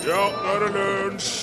Ja, 0.00 0.20
nå 0.32 0.52
er 0.54 0.62
det 0.64 0.70
lunsj! 0.74 1.34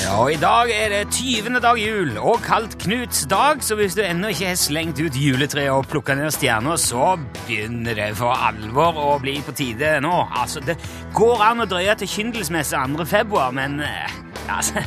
Ja, 0.00 0.14
og 0.20 0.30
I 0.32 0.38
dag 0.40 0.70
er 0.74 0.90
det 0.92 1.00
20. 1.14 1.58
dag 1.62 1.78
jul 1.78 2.16
og 2.18 2.40
kaldt 2.44 2.76
Knuts 2.82 3.22
dag, 3.30 3.60
så 3.64 3.76
hvis 3.78 3.94
du 3.96 4.02
ennå 4.04 4.30
ikke 4.32 4.50
har 4.50 4.58
slengt 4.58 5.00
ut 5.00 5.16
juletreet 5.16 5.72
og 5.72 5.86
plukka 5.90 6.16
ned 6.18 6.32
stjerner, 6.34 6.80
så 6.80 7.14
begynner 7.46 7.96
det 7.98 8.08
for 8.18 8.32
alvor 8.34 8.96
å 9.00 9.18
bli 9.22 9.38
på 9.44 9.54
tide 9.56 9.98
nå. 10.04 10.14
Altså, 10.40 10.62
Det 10.64 10.76
går 11.16 11.44
an 11.50 11.64
å 11.64 11.68
drøye 11.70 11.96
til 12.00 12.10
kyndelsmesse 12.10 12.80
2. 12.96 13.06
februar, 13.08 13.52
men 13.56 13.80
eh, 13.84 14.16
altså 14.48 14.80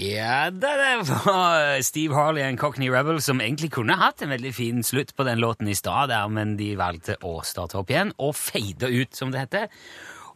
Ja, 0.00 0.48
det 0.54 0.70
var 1.10 1.82
Steve 1.84 2.16
Harley 2.16 2.46
og 2.46 2.56
Cockney 2.62 2.88
Rebel 2.90 3.18
som 3.22 3.42
egentlig 3.44 3.74
kunne 3.74 3.98
hatt 4.00 4.22
en 4.24 4.32
veldig 4.32 4.54
fin 4.56 4.86
slutt 4.86 5.12
på 5.16 5.26
den 5.28 5.42
låten 5.42 5.68
i 5.68 5.76
stad, 5.76 6.14
men 6.32 6.56
de 6.56 6.72
valgte 6.80 7.18
å 7.26 7.42
starte 7.44 7.76
opp 7.82 7.92
igjen 7.92 8.14
og 8.16 8.32
fade 8.38 8.88
ut, 8.88 9.12
som 9.12 9.34
det 9.34 9.44
heter. 9.44 9.68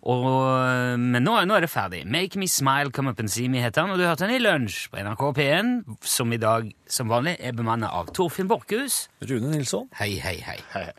Og, 0.05 0.99
men 1.01 1.25
nå, 1.25 1.39
nå 1.49 1.55
er 1.57 1.65
det 1.65 1.71
ferdig. 1.73 2.03
Make 2.05 2.37
Me 2.41 2.49
Smile, 2.51 2.93
Come 2.93 3.15
Up 3.15 3.21
and 3.23 3.33
See 3.33 3.49
Me 3.49 3.63
heter 3.65 3.87
han, 3.87 3.95
og 3.95 4.01
du 4.01 4.05
hørte 4.05 4.27
han 4.27 4.35
i 4.35 4.43
lunsj 4.43 4.91
på 4.93 5.01
NRK 5.01 5.23
P1, 5.39 5.71
som 6.05 6.35
i 6.35 6.41
dag 6.41 6.69
som 6.91 7.09
vanlig 7.09 7.39
er 7.41 7.57
bemannet 7.57 7.89
av 7.89 8.13
Torfinn 8.17 8.51
Borchhus. 8.51 9.07
Rune 9.25 9.55
Nilsson. 9.55 9.89
Hei, 9.97 10.13
hei, 10.21 10.37
hei. 10.45 10.59
Hei. 10.75 10.91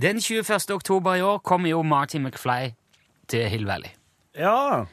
Den 0.00 0.22
21. 0.24 0.72
oktober 0.72 1.20
i 1.20 1.26
år 1.26 1.42
kommer 1.44 1.68
jo 1.68 1.82
Marty 1.84 2.16
McFly 2.16 2.72
til 3.28 3.44
Hill 3.52 3.68
Valley. 3.68 3.92
Ja. 4.40 4.86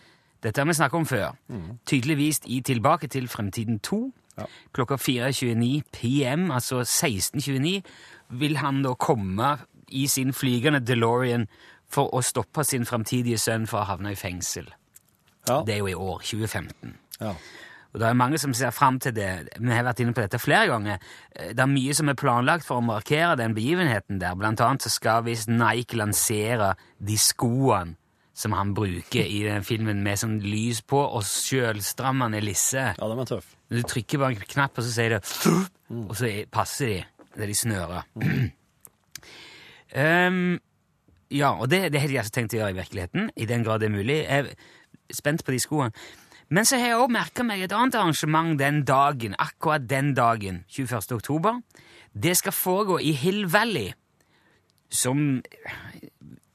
Dette 0.44 0.60
har 0.60 0.68
vi 0.68 0.76
snakket 0.76 1.00
om 1.00 1.08
før. 1.08 1.40
Tydeligvis 1.88 2.44
i 2.52 2.60
Tilbake 2.68 3.08
til 3.08 3.32
fremtiden 3.32 3.80
2. 3.80 4.02
Ja. 4.40 4.46
Klokka 4.76 5.00
4.29 5.00 5.82
PM, 5.96 6.52
altså 6.52 6.84
16.29, 6.84 7.80
vil 8.30 8.58
han 8.58 8.84
da 8.84 8.94
komme 9.00 9.56
i 9.88 10.08
sin 10.08 10.34
flygende 10.34 10.80
DeLorean 10.80 11.48
for 11.90 12.10
å 12.14 12.22
stoppe 12.24 12.64
sin 12.66 12.86
fremtidige 12.86 13.38
sønn 13.42 13.66
fra 13.68 13.82
å 13.84 13.90
havne 13.94 14.12
i 14.14 14.16
fengsel. 14.20 14.68
Ja. 15.48 15.64
Det 15.66 15.74
er 15.76 15.80
jo 15.84 15.88
i 15.88 15.96
år, 15.98 16.20
2015. 16.24 16.94
ja. 17.22 17.34
Og 17.90 17.98
det 18.04 18.06
er 18.06 18.14
mange 18.14 18.38
som 18.38 18.52
ser 18.54 18.70
fram 18.70 19.00
til 19.02 19.16
det. 19.18 19.30
Vi 19.58 19.72
har 19.74 19.82
vært 19.82 19.98
inne 20.04 20.14
på 20.14 20.22
dette 20.22 20.38
flere 20.38 20.68
ganger. 20.70 21.00
Eh, 21.36 21.54
Det 21.58 21.60
er 21.64 21.66
mye 21.72 21.96
som 21.98 22.08
er 22.12 22.14
planlagt 22.14 22.64
for 22.64 22.78
å 22.78 22.86
markere 22.86 23.36
den 23.36 23.56
begivenheten 23.58 24.20
der. 24.22 24.36
Blant 24.38 24.62
annet 24.62 24.84
så 24.86 24.92
skal 24.94 25.24
visst 25.26 25.50
Nike 25.50 25.98
lansere 25.98 26.76
de 27.02 27.18
skoene 27.18 27.96
som 28.38 28.52
han 28.54 28.76
bruker 28.76 29.26
i 29.26 29.42
den 29.42 29.64
filmen 29.66 30.04
med 30.04 30.20
sånn 30.22 30.38
lys 30.40 30.82
på 30.86 31.02
og 31.02 31.24
sjølstrammende 31.26 32.44
lisse. 32.46 32.94
Ja, 32.94 33.08
den 33.10 33.20
er 33.20 33.26
tøff. 33.26 33.56
Du 33.74 33.82
trykker 33.82 34.20
bare 34.22 34.36
en 34.38 34.46
knapp, 34.54 34.78
og 34.78 34.84
så 34.86 34.92
sier 34.94 35.10
det 35.10 35.24
Og 35.90 36.14
så 36.16 36.30
er- 36.30 36.46
passer 36.46 36.86
de. 36.94 37.06
Det 37.34 37.42
er 37.42 37.48
de 37.48 37.54
snører. 37.58 38.04
Ehm, 39.96 40.60
ja, 41.32 41.52
og 41.60 41.70
det, 41.70 41.92
det 41.94 42.02
hadde 42.02 42.14
jeg 42.14 42.24
altså 42.24 42.36
tenkt 42.40 42.54
å 42.54 42.60
gjøre 42.62 42.74
i 42.74 42.80
virkeligheten, 42.80 43.30
i 43.38 43.46
den 43.46 43.64
grad 43.64 43.80
det 43.84 43.90
er 43.90 43.96
mulig. 43.96 44.18
Jeg 44.24 44.46
er 44.46 45.14
spent 45.14 45.44
på 45.46 45.52
de 45.54 45.60
skoene. 45.62 45.92
Men 46.50 46.66
så 46.66 46.80
har 46.82 46.88
jeg 46.88 46.98
også 46.98 47.14
merka 47.14 47.44
meg 47.46 47.62
et 47.62 47.74
annet 47.78 47.96
arrangement 48.00 48.56
den 48.58 48.82
dagen, 48.88 49.36
akkurat 49.38 49.84
den 49.90 50.16
dagen, 50.18 50.64
21. 50.74 51.12
oktober. 51.20 51.60
Det 52.18 52.34
skal 52.40 52.56
foregå 52.58 52.98
i 53.06 53.12
Hill 53.14 53.44
Valley, 53.54 53.92
som 54.90 55.44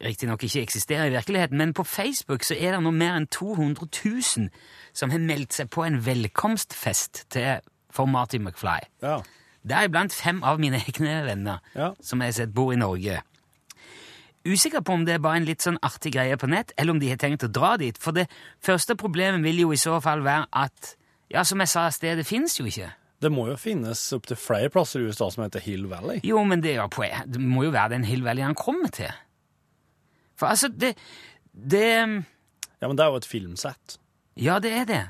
riktignok 0.05 0.43
ikke 0.45 0.65
eksisterer 0.67 1.07
i 1.07 1.15
virkeligheten, 1.15 1.59
men 1.59 1.73
på 1.75 1.85
Facebook 1.87 2.43
så 2.45 2.57
er 2.59 2.75
det 2.75 2.83
nå 2.83 2.91
mer 2.93 3.15
enn 3.21 3.29
200 3.33 3.87
000 4.05 4.49
som 4.95 5.11
har 5.15 5.23
meldt 5.23 5.55
seg 5.57 5.71
på 5.73 5.85
en 5.87 6.01
velkomstfest 6.05 7.25
til, 7.33 7.63
for 7.95 8.11
Marty 8.11 8.41
McFly. 8.43 8.81
Ja. 9.07 9.21
Deriblant 9.65 10.13
fem 10.13 10.43
av 10.45 10.59
mine 10.61 10.83
egne 10.83 11.21
venner 11.25 11.63
Ja. 11.79 11.93
som 12.03 12.21
jeg 12.21 12.33
har 12.35 12.37
sett 12.43 12.53
bor 12.55 12.75
i 12.75 12.77
Norge. 12.83 13.23
Usikker 14.45 14.83
på 14.85 14.93
om 14.93 15.07
det 15.07 15.15
er 15.15 15.23
bare 15.25 15.41
en 15.41 15.47
litt 15.49 15.65
sånn 15.65 15.79
artig 15.85 16.13
greie 16.13 16.37
på 16.37 16.49
nett, 16.53 16.75
eller 16.77 16.93
om 16.93 17.01
de 17.01 17.09
har 17.09 17.21
tenkt 17.21 17.47
å 17.47 17.49
dra 17.49 17.75
dit. 17.81 17.97
For 18.01 18.13
det 18.17 18.27
første 18.65 18.97
problemet 19.01 19.41
vil 19.47 19.63
jo 19.63 19.73
i 19.73 19.81
så 19.81 19.97
fall 20.05 20.25
være 20.27 20.51
at 20.53 20.95
Ja, 21.33 21.43
som 21.43 21.59
jeg 21.59 21.71
sa, 21.73 21.89
stedet 21.91 22.27
fins 22.29 22.59
jo 22.61 22.67
ikke. 22.69 22.91
Det 23.25 23.31
må 23.33 23.47
jo 23.49 23.55
finnes 23.57 24.01
opptil 24.13 24.37
flere 24.37 24.69
plasser 24.71 25.01
i 25.01 25.09
USA 25.09 25.31
som 25.33 25.43
heter 25.47 25.63
Hill 25.65 25.87
Valley. 25.89 26.21
Jo, 26.29 26.43
men 26.45 26.61
det, 26.63 26.75
er 26.77 26.85
jo 26.85 27.07
det 27.33 27.41
må 27.41 27.65
jo 27.65 27.73
være 27.73 27.95
den 27.95 28.05
Hill 28.05 28.23
Valley 28.27 28.45
han 28.45 28.55
kommer 28.55 28.93
til. 28.93 29.11
For 30.37 30.53
altså, 30.53 30.69
det, 30.69 30.93
det 31.55 31.87
Ja, 31.89 32.87
men 32.87 32.99
det 32.99 33.07
er 33.07 33.15
jo 33.15 33.23
et 33.23 33.31
filmsett. 33.31 33.97
Ja, 34.37 34.59
det 34.61 34.75
er 34.77 34.85
det. 34.85 35.03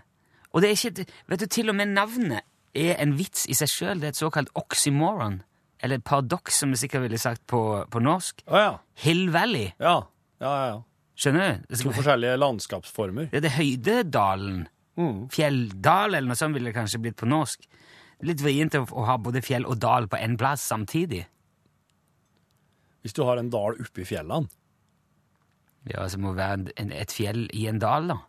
Og 0.55 0.63
det 0.63 0.71
er 0.71 0.79
ikke 0.79 1.07
Vet 1.27 1.43
du, 1.43 1.47
til 1.51 1.73
og 1.73 1.77
med 1.77 1.91
navnet 1.97 2.47
er 2.75 2.95
en 3.03 3.17
vits 3.19 3.49
i 3.51 3.57
seg 3.59 3.71
sjøl. 3.71 4.01
Det 4.01 4.09
er 4.09 4.15
et 4.15 4.23
såkalt 4.23 4.55
oxymoron. 4.55 5.41
Eller 5.85 6.01
paradoks, 6.01 6.63
som 6.63 6.73
vi 6.73 6.81
sikkert 6.81 7.05
ville 7.05 7.21
sagt 7.21 7.45
på, 7.51 7.61
på 7.93 8.01
norsk. 8.01 8.41
Å 8.49 8.61
ja. 8.63 8.75
Hill 9.05 9.29
Valley. 9.35 9.71
Ja, 9.77 9.99
ja, 10.41 10.53
ja. 10.53 10.67
ja. 10.73 10.83
Skjønner 11.15 11.61
du? 11.69 11.77
To 11.79 11.93
forskjellige 11.95 12.39
landskapsformer. 12.41 13.29
Ja, 13.31 13.43
det 13.45 13.53
er 13.53 13.59
Høydedalen. 13.61 14.65
Mm. 14.99 15.21
Fjelldal, 15.35 16.15
eller 16.15 16.31
noe 16.31 16.39
sånt 16.39 16.57
ville 16.57 16.71
det 16.71 16.79
kanskje 16.79 17.01
blitt 17.03 17.19
på 17.21 17.29
norsk. 17.31 17.69
Litt 18.25 18.43
vrient 18.43 18.77
å, 18.79 18.85
ha 19.07 19.17
både 19.21 19.43
fjell 19.45 19.67
og 19.69 19.79
dal 19.83 20.09
på 20.11 20.19
én 20.19 20.37
plass 20.41 20.65
samtidig. 20.71 21.25
Hvis 23.05 23.15
du 23.15 23.25
har 23.29 23.39
en 23.39 23.51
dal 23.53 23.77
oppi 23.83 24.07
fjellene. 24.09 24.49
Ja, 25.91 26.07
så 26.09 26.17
må 26.17 26.33
det 26.33 26.41
være 26.41 26.75
en, 26.81 26.95
et 26.97 27.13
fjell 27.13 27.45
i 27.53 27.67
en 27.69 27.83
dal, 27.83 28.09
da. 28.09 28.23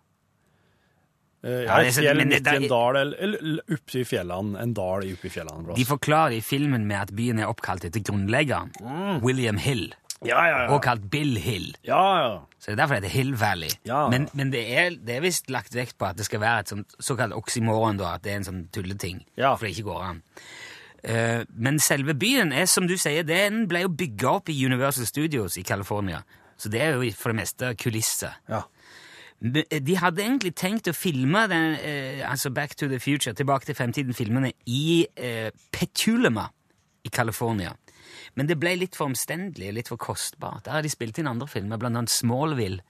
Eh, 1.46 1.60
Ja, 1.68 1.76
er 1.78 1.86
et 1.86 1.94
fjell 1.94 2.18
men 2.18 2.30
det- 2.32 2.40
midt 2.42 2.48
i 2.54 2.56
en 2.64 2.70
dal, 2.72 2.96
eller, 2.98 3.18
eller 3.22 3.76
oppi 3.76 4.02
fjellene. 4.04 4.58
En 4.64 4.74
dal 4.74 5.04
oppi 5.14 5.30
fjellene. 5.30 5.64
Bros. 5.68 5.78
De 5.78 5.86
forklarer 5.86 6.34
i 6.40 6.42
filmen 6.42 6.88
med 6.90 6.98
at 7.04 7.12
byen 7.16 7.40
er 7.40 7.46
oppkalt 7.52 7.86
etter 7.86 8.02
grunnleggeren, 8.02 8.72
William 9.22 9.58
Hill, 9.62 9.94
Ja, 10.26 10.40
ja, 10.48 10.64
ja. 10.64 10.68
og 10.74 10.82
kalt 10.82 11.04
Bill 11.12 11.36
Hill. 11.38 11.76
Ja, 11.86 12.02
ja. 12.18 12.40
Så 12.58 12.72
det 12.72 12.80
er 12.80 12.82
derfor 12.88 12.96
det 13.00 13.12
heter 13.12 13.18
Hill 13.20 13.34
Valley. 13.38 13.70
Ja. 13.86 14.08
Men, 14.10 14.28
men 14.34 14.50
det 14.50 14.64
er, 14.74 14.90
det 14.98 15.18
er 15.18 15.22
visst 15.22 15.52
lagt 15.54 15.76
vekt 15.76 16.00
på 16.00 16.08
at 16.10 16.18
det 16.18 16.26
skal 16.26 16.40
være 16.42 16.60
et 16.66 16.70
sånt, 16.74 16.96
såkalt 17.00 17.34
oksymoron, 17.38 17.98
da, 18.02 18.16
at 18.16 18.24
det 18.24 18.32
er 18.32 18.36
en 18.42 18.48
sånn 18.48 18.64
tulleting. 18.74 19.22
Ja. 19.38 19.54
For 19.56 19.68
det 19.68 19.76
ikke 19.78 19.92
går 19.92 20.02
an. 20.10 20.24
Uh, 21.06 21.44
men 21.54 21.78
selve 21.80 22.16
byen 22.18 22.52
er, 22.52 22.66
som 22.66 22.88
du 22.90 22.96
sier, 22.98 23.22
den 23.28 23.68
ble 23.70 23.84
jo 23.84 23.90
bygga 23.94 24.32
opp 24.40 24.50
i 24.50 24.56
Universal 24.66 25.06
Studios 25.06 25.60
i 25.62 25.64
California. 25.64 26.24
Så 26.58 26.72
det 26.74 26.82
er 26.82 26.96
jo 26.98 27.12
for 27.14 27.30
det 27.30 27.36
meste 27.44 27.76
kulisser. 27.78 28.34
ja. 28.50 28.64
Men 29.46 29.86
De 29.86 29.96
hadde 30.02 30.24
egentlig 30.24 30.56
tenkt 30.58 30.88
å 30.90 30.94
filme 30.96 31.44
den, 31.52 31.76
eh, 31.78 32.22
altså 32.26 32.50
Back 32.50 32.76
to 32.76 32.88
the 32.90 33.00
Future, 33.00 33.34
Tilbake 33.34 33.68
til 33.68 33.78
fremtiden-filmene, 33.78 34.52
i 34.66 35.06
eh, 35.16 35.52
Petulama 35.72 36.48
i 37.06 37.10
California. 37.14 37.76
Men 38.34 38.50
det 38.50 38.58
ble 38.60 38.74
litt 38.80 38.98
for 38.98 39.06
omstendelig, 39.06 39.74
litt 39.74 39.92
for 39.92 40.02
kostbart. 40.02 40.66
Der 40.66 40.78
har 40.78 40.82
de 40.82 40.90
spilt 40.90 41.20
inn 41.22 41.30
andre 41.30 41.48
filmer, 41.48 41.78
blant 41.78 42.00
annet 42.00 42.14
Smallville 42.14 42.82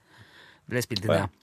ble 0.71 0.83
spilt 0.85 1.05
inn 1.05 1.11
der. 1.11 1.33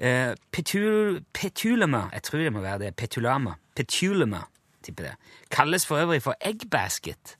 Eh, 0.00 0.32
Petul, 0.50 1.20
Petulama, 1.36 2.06
jeg 2.14 2.24
tror 2.24 2.40
det 2.40 2.54
må 2.54 2.64
være 2.64 2.86
det, 2.86 2.94
Petulama, 2.96 3.58
Petulama, 3.76 4.46
tipper 4.82 5.10
det, 5.10 5.14
kalles 5.52 5.84
for 5.84 6.00
øvrig 6.00 6.22
for 6.24 6.34
Egg 6.40 6.70
Basket, 6.72 7.36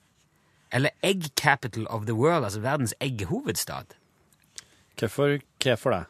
eller 0.71 0.93
Egg 1.03 1.31
Capital 1.41 1.89
of 1.89 2.05
the 2.05 2.15
World, 2.15 2.45
altså 2.45 2.61
verdens 2.61 2.95
egghovedstad. 3.01 3.97
Hvorfor, 4.99 5.39
hvorfor 5.65 5.91
det? 5.97 6.05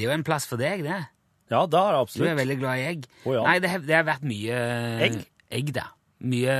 Det 0.00 0.06
er 0.06 0.14
jo 0.14 0.16
en 0.16 0.26
plass 0.26 0.46
for 0.48 0.60
deg, 0.60 0.82
det. 0.86 0.98
Ja, 1.50 1.64
det 1.68 1.80
har 1.82 1.98
absolutt. 1.98 2.24
Du 2.24 2.30
er 2.32 2.38
veldig 2.38 2.56
glad 2.60 2.80
i 2.80 2.84
egg. 2.88 3.06
Oh, 3.26 3.34
ja. 3.34 3.42
Nei, 3.44 3.58
det 3.60 3.72
det 3.84 3.96
har 3.98 4.06
vært 4.06 4.24
mye 4.24 4.58
Egg? 5.04 5.18
egg 5.50 5.72
da. 5.76 5.90
Mye 6.24 6.54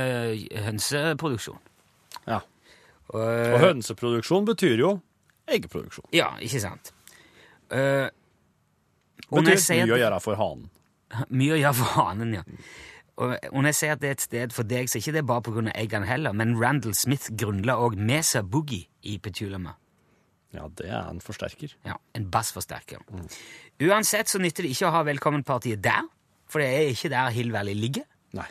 hønseproduksjon. 0.65 1.61
Ja. 2.27 2.41
Og, 3.11 3.21
Og 3.23 3.57
hønseproduksjon 3.63 4.45
betyr 4.51 4.83
jo 4.83 4.91
eggeproduksjon. 5.51 6.07
Ja, 6.15 6.29
ikke 6.43 6.61
sant. 6.63 6.93
Uh, 7.71 8.07
Betyr 9.31 9.59
mye 9.81 9.95
å 9.95 9.99
gjøre 9.99 10.21
for 10.23 10.39
hanen. 10.39 10.69
Mye 11.39 11.57
å 11.57 11.59
gjøre 11.59 11.77
for 11.81 11.97
hanen, 11.97 12.33
ja. 12.37 12.43
Og, 13.21 13.33
og 13.51 13.57
når 13.59 13.71
jeg 13.73 13.77
sier 13.81 13.95
at 13.95 14.01
det 14.01 14.09
er 14.09 14.15
et 14.15 14.23
sted 14.23 14.53
for 14.55 14.67
deg, 14.67 14.87
så 14.87 14.97
er 14.97 15.01
det 15.01 15.05
ikke 15.05 15.15
det 15.17 15.23
bare 15.27 15.43
pga. 15.45 15.63
eggene 15.75 16.07
heller, 16.07 16.35
men 16.35 16.55
Randall 16.59 16.95
Smith 16.97 17.29
grunnla 17.37 17.75
òg 17.83 17.97
Mesa 17.99 18.41
Boogie 18.43 18.87
i 19.03 19.17
Petulama. 19.19 19.75
Ja, 20.51 20.67
det 20.67 20.89
er 20.89 21.07
en 21.07 21.21
forsterker. 21.23 21.73
Ja, 21.87 21.95
En 22.17 22.27
bassforsterker. 22.31 23.03
Uansett 23.81 24.29
så 24.29 24.39
nytter 24.41 24.67
det 24.67 24.73
ikke 24.75 24.89
å 24.89 24.95
ha 24.97 25.03
velkommenpartiet 25.07 25.81
der, 25.83 26.07
for 26.51 26.59
det 26.59 26.69
er 26.69 26.91
ikke 26.91 27.11
der 27.13 27.31
Hillvalley 27.31 27.75
ligger. 27.77 28.07
Nei. 28.35 28.47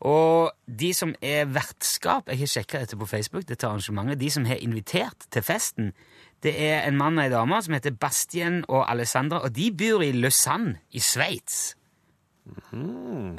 Og 0.00 0.54
de 0.64 0.94
som 0.96 1.12
er 1.20 1.50
vertskap, 1.52 2.30
jeg 2.32 2.40
har 2.40 2.48
sjekka 2.54 2.80
dette 2.80 2.96
på 2.96 3.08
Facebook, 3.08 3.44
dette 3.48 3.68
arrangementet, 3.68 4.20
de 4.20 4.30
som 4.32 4.46
har 4.48 4.62
invitert 4.64 5.28
til 5.28 5.44
festen, 5.44 5.92
det 6.40 6.54
er 6.56 6.86
en 6.88 6.96
mann 6.96 7.18
og 7.20 7.26
ei 7.26 7.32
dame 7.32 7.58
som 7.60 7.76
heter 7.76 7.92
Bastien 8.00 8.62
og 8.64 8.86
Alessandra, 8.88 9.42
og 9.44 9.52
de 9.52 9.68
bor 9.76 10.00
i 10.00 10.14
Lausanne 10.16 10.78
i 10.96 11.02
Sveits. 11.04 11.74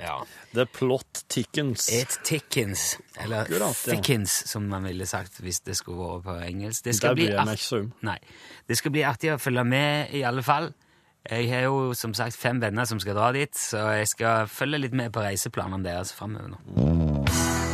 Ja. 0.01 0.17
The 0.55 0.65
plot 0.65 1.23
tickens. 1.31 1.87
Et 1.93 2.19
tickens, 2.27 2.97
eller 3.19 3.45
Akkurat, 3.45 3.75
ja. 3.87 3.95
thickens, 3.95 4.35
som 4.49 4.69
man 4.71 4.87
ville 4.89 5.07
sagt 5.09 5.41
hvis 5.43 5.61
det 5.65 5.77
skulle 5.79 6.01
vært 6.01 6.27
på 6.27 6.37
engelsk. 6.49 6.85
Det 6.85 6.95
skal, 6.97 7.17
bli. 7.17 7.29
Nei. 8.07 8.17
det 8.67 8.79
skal 8.79 8.95
bli 8.95 9.05
artig 9.07 9.33
å 9.35 9.39
følge 9.41 9.65
med, 9.67 10.15
i 10.17 10.23
alle 10.27 10.45
fall. 10.45 10.71
Jeg 11.29 11.51
har 11.51 11.67
jo 11.67 11.91
som 11.93 12.15
sagt 12.17 12.35
fem 12.35 12.61
venner 12.61 12.87
som 12.89 12.99
skal 12.99 13.17
dra 13.17 13.29
dit, 13.35 13.53
så 13.53 13.91
jeg 13.99 14.09
skal 14.09 14.49
følge 14.49 14.81
litt 14.87 14.97
med 14.97 15.13
på 15.13 15.21
reiseplanene 15.21 15.85
deres 15.85 16.15
framover 16.17 16.55
nå. 16.55 17.70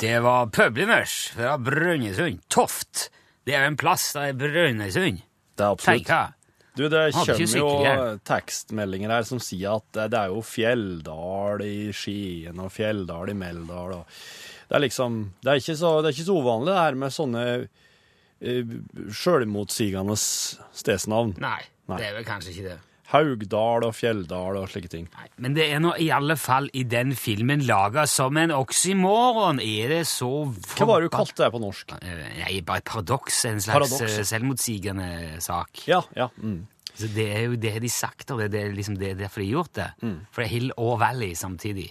Det 0.00 0.14
var 0.24 0.46
Publimers 0.46 1.28
fra 1.36 1.56
Brønnøysund. 1.58 2.40
Toft. 2.50 3.10
Det 3.46 3.54
er 3.54 3.66
jo 3.66 3.74
en 3.74 3.78
plass 3.78 4.08
der 4.16 4.32
i 4.32 4.38
Brønnøysund. 4.38 5.20
Det 5.54 5.64
er 5.64 5.76
absolutt. 5.76 6.40
Du, 6.74 6.88
det 6.90 7.12
kommer 7.14 7.58
jo 7.60 7.68
tekstmeldinger 8.26 9.12
her 9.14 9.26
som 9.28 9.38
sier 9.38 9.76
at 9.78 9.86
det, 10.10 10.18
er 10.18 10.32
jo 10.32 10.40
Fjelldal 10.42 11.62
i 11.62 11.92
Skien 11.94 12.58
og 12.58 12.72
Fjelldal 12.74 13.30
i 13.30 13.36
Meldal 13.38 13.94
og 14.00 14.16
Det 14.66 14.74
er 14.74 14.82
liksom 14.82 15.20
Det 15.38 15.52
er 15.52 15.60
ikke 15.62 15.76
så, 15.78 15.92
det 16.02 16.10
er 16.10 16.16
ikke 16.16 16.26
så 16.26 16.38
uvanlig 16.40 16.72
det 16.72 16.80
her 16.80 16.98
med 16.98 17.14
sånne 17.14 17.44
uh, 17.62 18.74
sjølmotsigende 19.14 20.16
stedsnavn. 20.18 21.36
Nei, 21.38 21.60
Nei. 21.86 22.00
det 22.00 22.08
er 22.08 22.18
vel 22.18 22.26
kanskje 22.26 22.56
ikke 22.56 22.72
det. 22.72 22.80
Haugdal 23.12 23.84
og 23.84 23.92
Fjelldal 23.94 24.56
og 24.62 24.68
slike 24.72 24.88
ting. 24.88 25.08
Nei, 25.12 25.26
Men 25.44 25.54
det 25.56 25.66
er 25.74 25.80
nå 25.84 25.92
i 26.00 26.06
alle 26.14 26.36
fall 26.40 26.70
i 26.72 26.82
den 26.88 27.12
filmen 27.18 27.60
laga 27.68 28.06
som 28.10 28.36
en 28.40 28.50
oksymoron. 28.56 29.60
Er 29.60 29.92
det 29.92 30.02
så 30.08 30.30
Hva 30.48 30.86
var 30.88 31.02
det 31.04 31.10
du 31.10 31.16
kalte 31.16 31.44
det 31.44 31.50
på 31.52 31.60
norsk? 31.62 31.92
Nei, 32.00 32.60
bare 32.64 32.80
paradoks. 32.86 33.42
En 33.50 33.60
slags 33.60 33.76
Paradoks. 33.92 34.18
eh, 34.18 34.24
selvmotsigende 34.30 35.10
sak. 35.44 35.84
Ja, 35.90 36.00
ja. 36.16 36.30
Mm. 36.40 36.62
Så 36.94 37.08
det 37.10 37.28
er 37.34 37.44
jo 37.48 37.56
det 37.58 37.74
de 37.82 37.88
sagt, 37.90 38.30
og 38.30 38.38
det, 38.50 38.54
er 38.54 38.72
liksom 38.72 38.96
det 38.96 39.10
er 39.12 39.20
derfor 39.24 39.42
de 39.42 39.48
har 39.50 39.56
gjort 39.60 39.72
det. 39.74 39.88
Mm. 40.02 40.18
For 40.30 40.42
det 40.42 40.46
er 40.48 40.52
Hill 40.54 40.72
og 40.78 40.98
Valley 41.02 41.34
samtidig. 41.34 41.88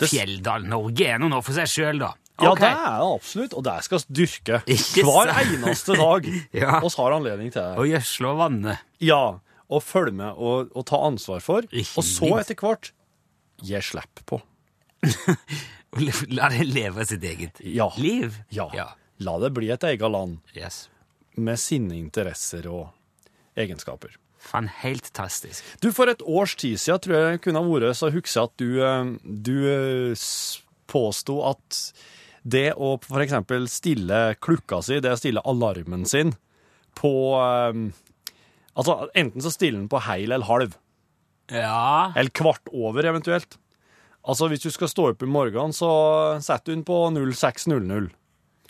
Fjelldal. 0.00 0.64
Norge 0.68 1.06
er 1.12 1.18
nå 1.20 1.28
noe 1.32 1.44
for 1.44 1.56
seg 1.56 1.68
sjøl, 1.68 1.98
da. 2.00 2.14
Ja, 2.40 2.54
det 2.56 2.70
er 2.70 2.76
det 3.02 3.04
absolutt, 3.04 3.52
og 3.58 3.64
det 3.66 3.74
skal 3.84 4.00
vi 4.00 4.14
dyrke 4.22 4.60
hver 5.04 5.32
eneste 5.42 5.96
dag. 5.98 6.28
Ja. 6.56 6.78
oss 6.80 6.96
har 6.96 7.12
anledning 7.12 7.50
til 7.52 7.60
det. 7.60 7.74
Og 7.76 7.88
gjødsle 7.90 8.30
og 8.30 8.38
vanne. 8.40 8.78
Ja, 9.04 9.22
og 9.70 9.82
følge 9.86 10.16
med 10.18 10.34
og, 10.36 10.70
og 10.76 10.86
ta 10.90 10.98
ansvar 11.06 11.40
for. 11.44 11.66
Ikke 11.70 12.00
Og 12.02 12.06
så 12.06 12.30
etter 12.40 12.58
hvert 12.58 12.90
gi 13.62 13.80
slipp 13.84 14.22
på. 14.26 14.40
La 16.30 16.48
det 16.52 16.66
leve 16.70 17.04
sitt 17.08 17.24
eget 17.26 17.60
Ja. 17.64 17.88
liv. 17.98 18.36
Ja. 18.54 18.68
ja. 18.74 18.88
La 19.20 19.38
det 19.42 19.52
bli 19.56 19.70
et 19.74 19.82
eget 19.84 20.10
land 20.10 20.38
Yes. 20.56 20.88
med 21.36 21.58
sine 21.58 21.96
interesser 21.98 22.66
og 22.70 22.90
egenskaper. 23.58 24.14
Fan, 24.40 24.68
helt 24.80 25.04
fantastisk. 25.10 25.64
Du, 25.82 25.90
For 25.92 26.08
et 26.08 26.22
års 26.24 26.54
tid 26.56 26.78
siden 26.80 27.00
tror 27.04 27.16
jeg 27.18 27.40
kunne 27.44 27.60
ha 27.60 27.66
vært 27.68 27.96
så 27.98 28.08
husker 28.14 28.46
at 28.46 28.54
du, 28.56 28.80
eh, 28.80 29.10
du 29.24 29.56
eh, 29.68 30.14
påsto 30.88 31.40
at 31.50 31.80
det 32.42 32.70
å 32.72 32.94
eksempel 33.20 33.66
stille 33.68 34.34
klukka 34.40 34.80
si, 34.82 34.96
det 35.04 35.12
å 35.12 35.18
stille 35.20 35.42
alarmen 35.44 36.06
sin 36.08 36.32
på 36.96 37.12
eh, 37.36 37.82
Altså 38.76 39.08
enten 39.18 39.42
så 39.42 39.50
stiller 39.52 39.80
den 39.80 39.88
på 39.90 40.00
heil 40.06 40.30
eller 40.32 40.46
halv, 40.46 40.76
Ja. 41.50 42.12
eller 42.16 42.30
kvart 42.30 42.68
over 42.72 43.02
eventuelt. 43.04 43.56
Altså 44.28 44.48
hvis 44.48 44.62
du 44.62 44.70
skal 44.70 44.88
stå 44.88 45.08
opp 45.10 45.22
i 45.22 45.26
morgenen, 45.26 45.72
så 45.74 46.40
setter 46.44 46.70
du 46.70 46.74
den 46.76 46.84
på 46.84 46.98
0600. 47.10 48.10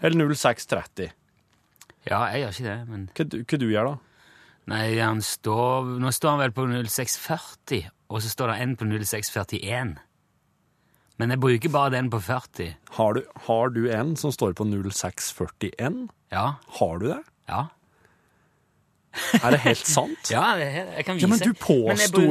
Eller 0.00 0.24
0630. 0.34 1.10
ja, 2.08 2.20
jeg 2.32 2.40
gjør 2.42 2.54
ikke 2.54 2.64
det, 2.70 2.88
men 2.88 3.10
Hva, 3.14 3.24
du- 3.28 3.44
hva 3.44 3.58
du 3.58 3.66
gjør 3.70 3.84
da? 3.90 3.98
Nei, 4.70 4.98
han 4.98 5.20
står, 5.20 5.98
nå 6.00 6.08
står 6.14 6.30
han 6.30 6.38
vel 6.38 6.52
på 6.52 6.64
0640, 6.70 7.90
og 8.08 8.22
så 8.22 8.28
står 8.30 8.52
det 8.52 8.60
en 8.62 8.76
på 8.76 8.84
0641. 8.86 9.98
Men 11.18 11.30
jeg 11.34 11.40
bruker 11.40 11.68
bare 11.68 11.90
den 11.90 12.08
på 12.08 12.20
40. 12.22 12.76
Har 12.96 13.12
du, 13.14 13.22
har 13.46 13.68
du 13.68 13.90
en 13.90 14.14
som 14.16 14.32
står 14.32 14.54
på 14.56 14.64
0641? 14.64 16.08
Ja. 16.32 16.54
Har 16.78 16.98
du 16.98 17.08
det? 17.10 17.22
Ja. 17.50 17.66
Er 19.44 19.56
det 19.56 19.62
helt 19.64 19.86
sant? 19.88 20.30
Ja, 20.30 20.54
jeg 20.60 21.04
kan 21.06 21.18
vise. 21.18 21.26
Ja, 21.26 21.30
men 21.32 21.42
du 21.42 21.52
påsto 21.58 22.22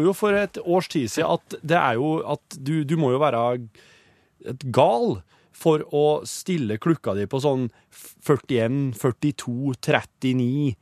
jo, 0.00 0.04
jo 0.06 0.14
for 0.16 0.36
et 0.36 0.60
års 0.64 0.88
tid 0.88 1.10
siden 1.12 1.36
at 1.36 1.58
det 1.60 1.76
er 1.76 1.98
jo 2.00 2.14
at 2.24 2.56
du, 2.56 2.80
du 2.88 2.96
må 3.00 3.12
jo 3.12 3.20
være 3.20 3.42
et 4.48 4.64
gal 4.72 5.20
for 5.60 5.84
å 5.92 6.22
stille 6.28 6.78
klukka 6.80 7.14
di 7.18 7.26
på 7.28 7.40
sånn 7.44 7.68
41, 8.24 8.94
42, 8.96 9.74
39, 9.76 10.78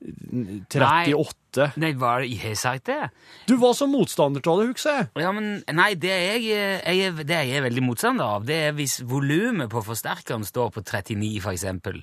38. 0.00 1.66
Nei, 1.80 1.90
var 1.98 2.22
det, 2.24 2.36
har 2.40 2.54
sagt 2.56 2.88
det? 2.88 3.10
Du 3.48 3.56
var 3.60 3.74
som 3.76 3.92
motstander 3.92 4.44
av 4.44 4.60
det, 4.60 4.68
husker 4.72 4.98
jeg. 4.98 5.08
Ja, 5.24 5.32
men 5.36 5.60
nei, 5.76 5.90
det 6.00 6.12
jeg, 6.12 6.46
jeg, 6.48 7.16
det 7.24 7.40
jeg 7.40 7.58
er 7.58 7.66
veldig 7.66 7.84
motstander 7.84 8.36
av, 8.38 8.46
det 8.48 8.60
er 8.68 8.76
hvis 8.76 9.00
volumet 9.08 9.72
på 9.72 9.82
forsterkeren 9.84 10.46
står 10.46 10.72
på 10.76 10.84
39, 10.84 11.34
for 11.44 11.52
eksempel. 11.56 12.00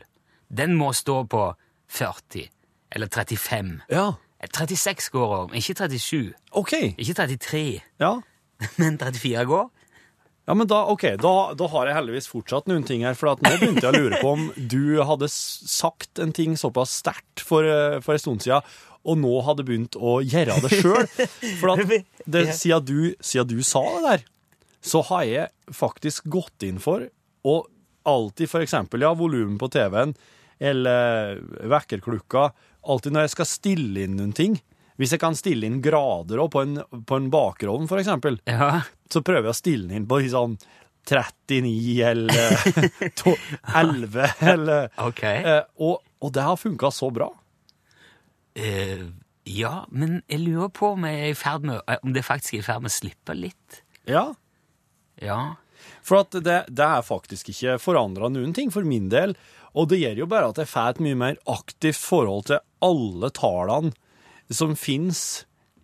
Den 0.47 0.77
må 0.79 0.91
stå 0.95 1.23
på 1.29 1.49
40, 1.89 2.49
eller 2.95 3.07
35. 3.13 3.73
Ja, 3.91 4.13
36 4.53 5.09
går 5.13 5.35
om, 5.37 5.53
ikke 5.57 5.73
37, 5.75 6.33
OK. 6.59 6.73
ikke 6.97 7.13
33, 7.17 7.63
Ja. 8.03 8.15
men 8.81 8.97
34 8.97 9.45
går. 9.49 9.67
Ja, 10.47 10.53
men 10.55 10.67
da, 10.71 10.77
ok, 10.87 11.03
da, 11.19 11.31
da 11.59 11.67
har 11.73 11.89
jeg 11.89 11.95
heldigvis 11.97 12.29
fortsatt 12.31 12.69
noen 12.71 12.85
ting 12.87 13.01
her, 13.03 13.17
for 13.19 13.33
at 13.33 13.41
nå 13.43 13.51
begynte 13.59 13.83
jeg 13.83 13.91
å 13.91 13.97
lure 13.99 14.19
på 14.21 14.29
om 14.31 14.45
du 14.55 15.01
hadde 15.03 15.27
s- 15.27 15.59
sagt 15.67 16.21
en 16.23 16.31
ting 16.31 16.55
såpass 16.57 16.93
sterkt 17.01 17.43
for, 17.43 17.67
eh, 17.67 17.97
for 18.05 18.15
en 18.15 18.21
stund 18.23 18.45
siden, 18.45 18.63
og 19.07 19.19
nå 19.19 19.33
hadde 19.43 19.65
begynt 19.67 19.97
å 19.99 20.17
gjøre 20.23 20.55
det 20.63 20.71
sjøl. 20.79 21.03
For 21.59 21.73
at 21.73 21.83
det, 22.37 22.45
siden, 22.55 22.85
du, 22.87 23.01
siden 23.19 23.51
du 23.51 23.59
sa 23.67 23.83
det 23.97 24.03
der, 24.07 24.23
så 24.87 25.01
har 25.09 25.25
jeg 25.27 25.75
faktisk 25.75 26.29
gått 26.31 26.63
inn 26.63 26.79
for 26.79 27.03
å 27.47 27.57
alltid 28.07 28.47
for 28.47 28.63
eksempel, 28.63 29.03
ja, 29.03 29.11
volumen 29.19 29.57
på 29.59 29.67
TV-en, 29.73 30.15
eller 30.59 31.37
vekkerklukka, 31.69 32.49
alltid 32.87 33.13
når 33.13 33.27
jeg 33.27 33.35
skal 33.35 33.49
stille 33.49 34.05
inn 34.05 34.17
noen 34.17 34.33
ting, 34.37 34.57
hvis 34.97 35.13
jeg 35.13 35.21
kan 35.21 35.37
stille 35.37 35.67
inn 35.69 35.81
grader 35.85 36.41
også 36.41 36.53
på 36.55 36.63
en, 36.65 36.79
på 37.05 37.19
en 37.19 37.29
bakerovn, 37.33 37.89
for 37.89 38.01
eksempel, 38.01 38.39
Ja, 38.49 38.81
så 39.13 39.21
prøver 39.21 39.49
jeg 39.51 39.53
å 39.53 39.59
stille 39.59 39.87
den 39.89 40.01
inn 40.01 40.09
på 40.09 40.21
sånn 40.31 40.57
39 41.07 42.01
eller 42.03 42.57
11 43.83 44.25
eller 44.41 44.89
ok. 44.99 45.23
eh, 45.23 45.61
og, 45.79 46.01
og 46.19 46.33
det 46.35 46.43
har 46.43 46.59
funka 46.59 46.91
så 46.91 47.11
bra. 47.13 47.29
Uh, 48.57 49.05
ja, 49.47 49.85
men 49.93 50.21
jeg 50.27 50.41
lurer 50.43 50.71
på 50.73 50.89
om, 50.95 51.05
jeg 51.07 51.37
er 51.37 51.61
med, 51.63 51.79
om 52.01 52.15
det 52.15 52.25
faktisk 52.25 52.57
er 52.57 52.63
i 52.63 52.65
ferd 52.65 52.83
med 52.83 52.91
å 52.91 52.97
slippe 52.97 53.37
litt. 53.37 53.79
Ja. 54.09 54.25
Ja, 55.21 55.55
For 56.05 56.25
det, 56.33 56.57
det 56.67 56.83
er 56.85 57.05
faktisk 57.05 57.53
ikke 57.53 57.77
forandra 57.81 58.29
noen 58.33 58.53
ting 58.57 58.73
for 58.73 58.85
min 58.87 59.07
del. 59.13 59.37
Og 59.77 59.89
det 59.91 59.99
gjør 60.01 60.23
jo 60.23 60.29
bare 60.31 60.49
at 60.51 60.61
jeg 60.63 60.69
får 60.71 60.95
et 60.95 61.03
mye 61.05 61.19
mer 61.19 61.39
aktivt 61.53 61.99
forhold 62.01 62.47
til 62.49 62.61
alle 62.87 63.29
tallene 63.35 63.93
som 64.53 64.73
fins 64.79 65.21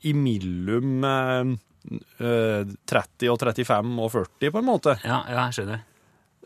imellom 0.08 1.04
eh, 1.08 1.54
eh, 2.24 2.74
30 2.90 3.32
og 3.32 3.40
35 3.44 3.94
og 4.04 4.12
40, 4.16 4.52
på 4.54 4.62
en 4.62 4.70
måte. 4.70 4.98
ja, 5.04 5.22
ja 5.30 5.48
jeg 5.48 5.60
skjønner. 5.60 5.84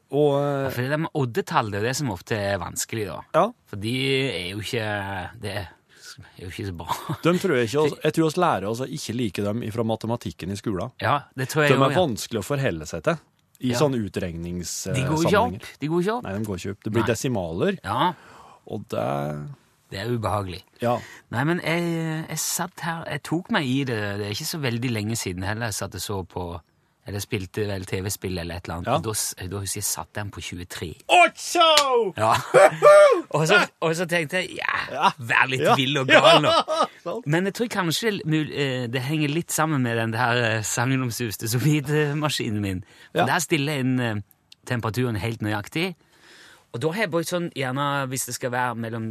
Og 0.07 0.37
ja, 0.39 0.69
For 0.71 0.87
det 0.87 0.99
med 1.03 1.17
oddetall, 1.19 1.71
det 1.73 1.81
er 1.81 1.89
det 1.89 1.97
som 1.99 2.13
ofte 2.13 2.37
er 2.39 2.61
vanskelig, 2.61 3.09
da. 3.09 3.17
ja, 3.35 3.47
For 3.67 3.81
de 3.83 3.95
er 4.29 4.45
jo 4.53 4.61
ikke 4.63 4.85
Det 5.43 5.55
er 5.57 6.45
jo 6.45 6.47
ikke 6.47 6.67
så 6.69 6.75
bra. 6.79 6.95
de 7.25 7.33
tror 7.43 7.57
jeg 7.57 7.67
ikke 7.67 7.83
Jeg 8.05 8.15
tror 8.15 8.29
oss 8.71 8.83
å 8.85 8.87
ikke 8.87 9.17
like 9.17 9.43
dem 9.43 9.65
fra 9.75 9.83
matematikken 9.83 10.53
i 10.55 10.59
skolen. 10.59 10.93
Ja, 11.03 11.17
det 11.35 11.49
tror 11.51 11.65
De 11.65 11.73
jeg 11.73 11.75
er 11.75 11.83
jo, 11.83 11.91
Ja. 11.91 11.99
vanskelig 11.99 12.39
å 12.39 12.47
forholde 12.47 12.87
seg 12.87 13.03
til 13.03 13.19
i 13.59 13.71
Ja. 13.71 13.77
sånne 13.79 13.93
De 13.97 13.99
går 14.01 14.07
ikke 14.09 14.19
utregningssammenhenger. 14.19 15.55
opp. 15.55 15.79
De 15.79 15.87
går 15.87 16.01
ikke 16.01 16.13
opp. 16.17 16.23
Nei, 16.23 16.33
de 16.37 16.45
går 16.45 16.55
ikke 16.57 16.71
opp. 16.71 16.83
Det 16.83 16.91
blir 16.93 17.03
desimaler, 17.07 17.77
Ja, 17.83 18.13
og 18.67 18.87
det 18.89 19.47
det 19.89 19.99
er 20.01 20.09
ubehagelig. 20.17 20.63
Ja. 20.81 20.97
Nei, 21.31 21.43
men 21.45 21.61
jeg, 21.63 22.25
jeg 22.29 22.37
satt 22.37 22.79
her 22.81 23.05
Jeg 23.07 23.23
tok 23.23 23.49
meg 23.51 23.63
i 23.65 23.83
det. 23.85 23.95
Det 24.19 24.25
er 24.25 24.31
ikke 24.35 24.45
så 24.45 24.59
veldig 24.59 24.91
lenge 24.91 25.15
siden 25.15 25.43
heller 25.43 25.67
jeg 25.67 25.73
satt 25.75 25.95
og 25.95 26.01
så 26.01 26.17
på 26.27 26.59
Eller 27.07 27.21
spilte 27.23 27.63
vel 27.69 27.85
TV-spill 27.87 28.35
eller 28.41 28.57
et 28.59 28.65
eller 28.67 28.81
annet. 28.81 28.87
Ja. 28.91 28.97
Da, 28.99 29.45
da 29.53 29.59
husker 29.63 29.79
jeg 29.79 29.85
satt 29.87 30.09
den 30.17 30.31
på 30.35 30.41
23. 30.43 30.89
Ocho! 31.07 31.67
Ja. 32.17 32.33
og, 33.29 33.45
så, 33.47 33.61
og 33.79 33.93
så 33.95 34.07
tenkte 34.11 34.41
jeg 34.43 34.57
ja, 34.59 35.11
vær 35.17 35.47
litt 35.47 35.63
Ja. 35.63 35.75
vill 35.79 36.01
og 36.01 36.09
gal 36.11 36.41
nå. 36.43 36.51
Men 37.31 37.47
jeg 37.47 37.55
tror 37.55 37.69
kanskje 37.77 38.11
eh, 38.19 38.87
det 38.91 39.03
henger 39.07 39.31
litt 39.31 39.55
sammen 39.55 39.85
med 39.87 39.95
den 40.01 40.15
der 40.17 40.41
eh, 40.49 40.65
sagnomsuste 40.67 41.47
sous-vide-maskinen 41.47 42.59
min. 42.61 42.83
For. 43.13 43.23
Der 43.29 43.39
stiller 43.45 43.77
jeg 43.79 43.87
inn 43.87 43.99
eh, 44.03 44.19
temperaturen 44.67 45.15
helt 45.23 45.41
nøyaktig. 45.41 45.93
Og 46.75 46.81
da 46.83 46.91
har 46.91 47.05
jeg 47.05 47.13
brukt 47.13 47.31
sånn, 47.31 47.47
gjerne 47.55 47.85
hvis 48.11 48.27
det 48.27 48.35
skal 48.35 48.51
være 48.51 48.75
mellom 48.83 49.07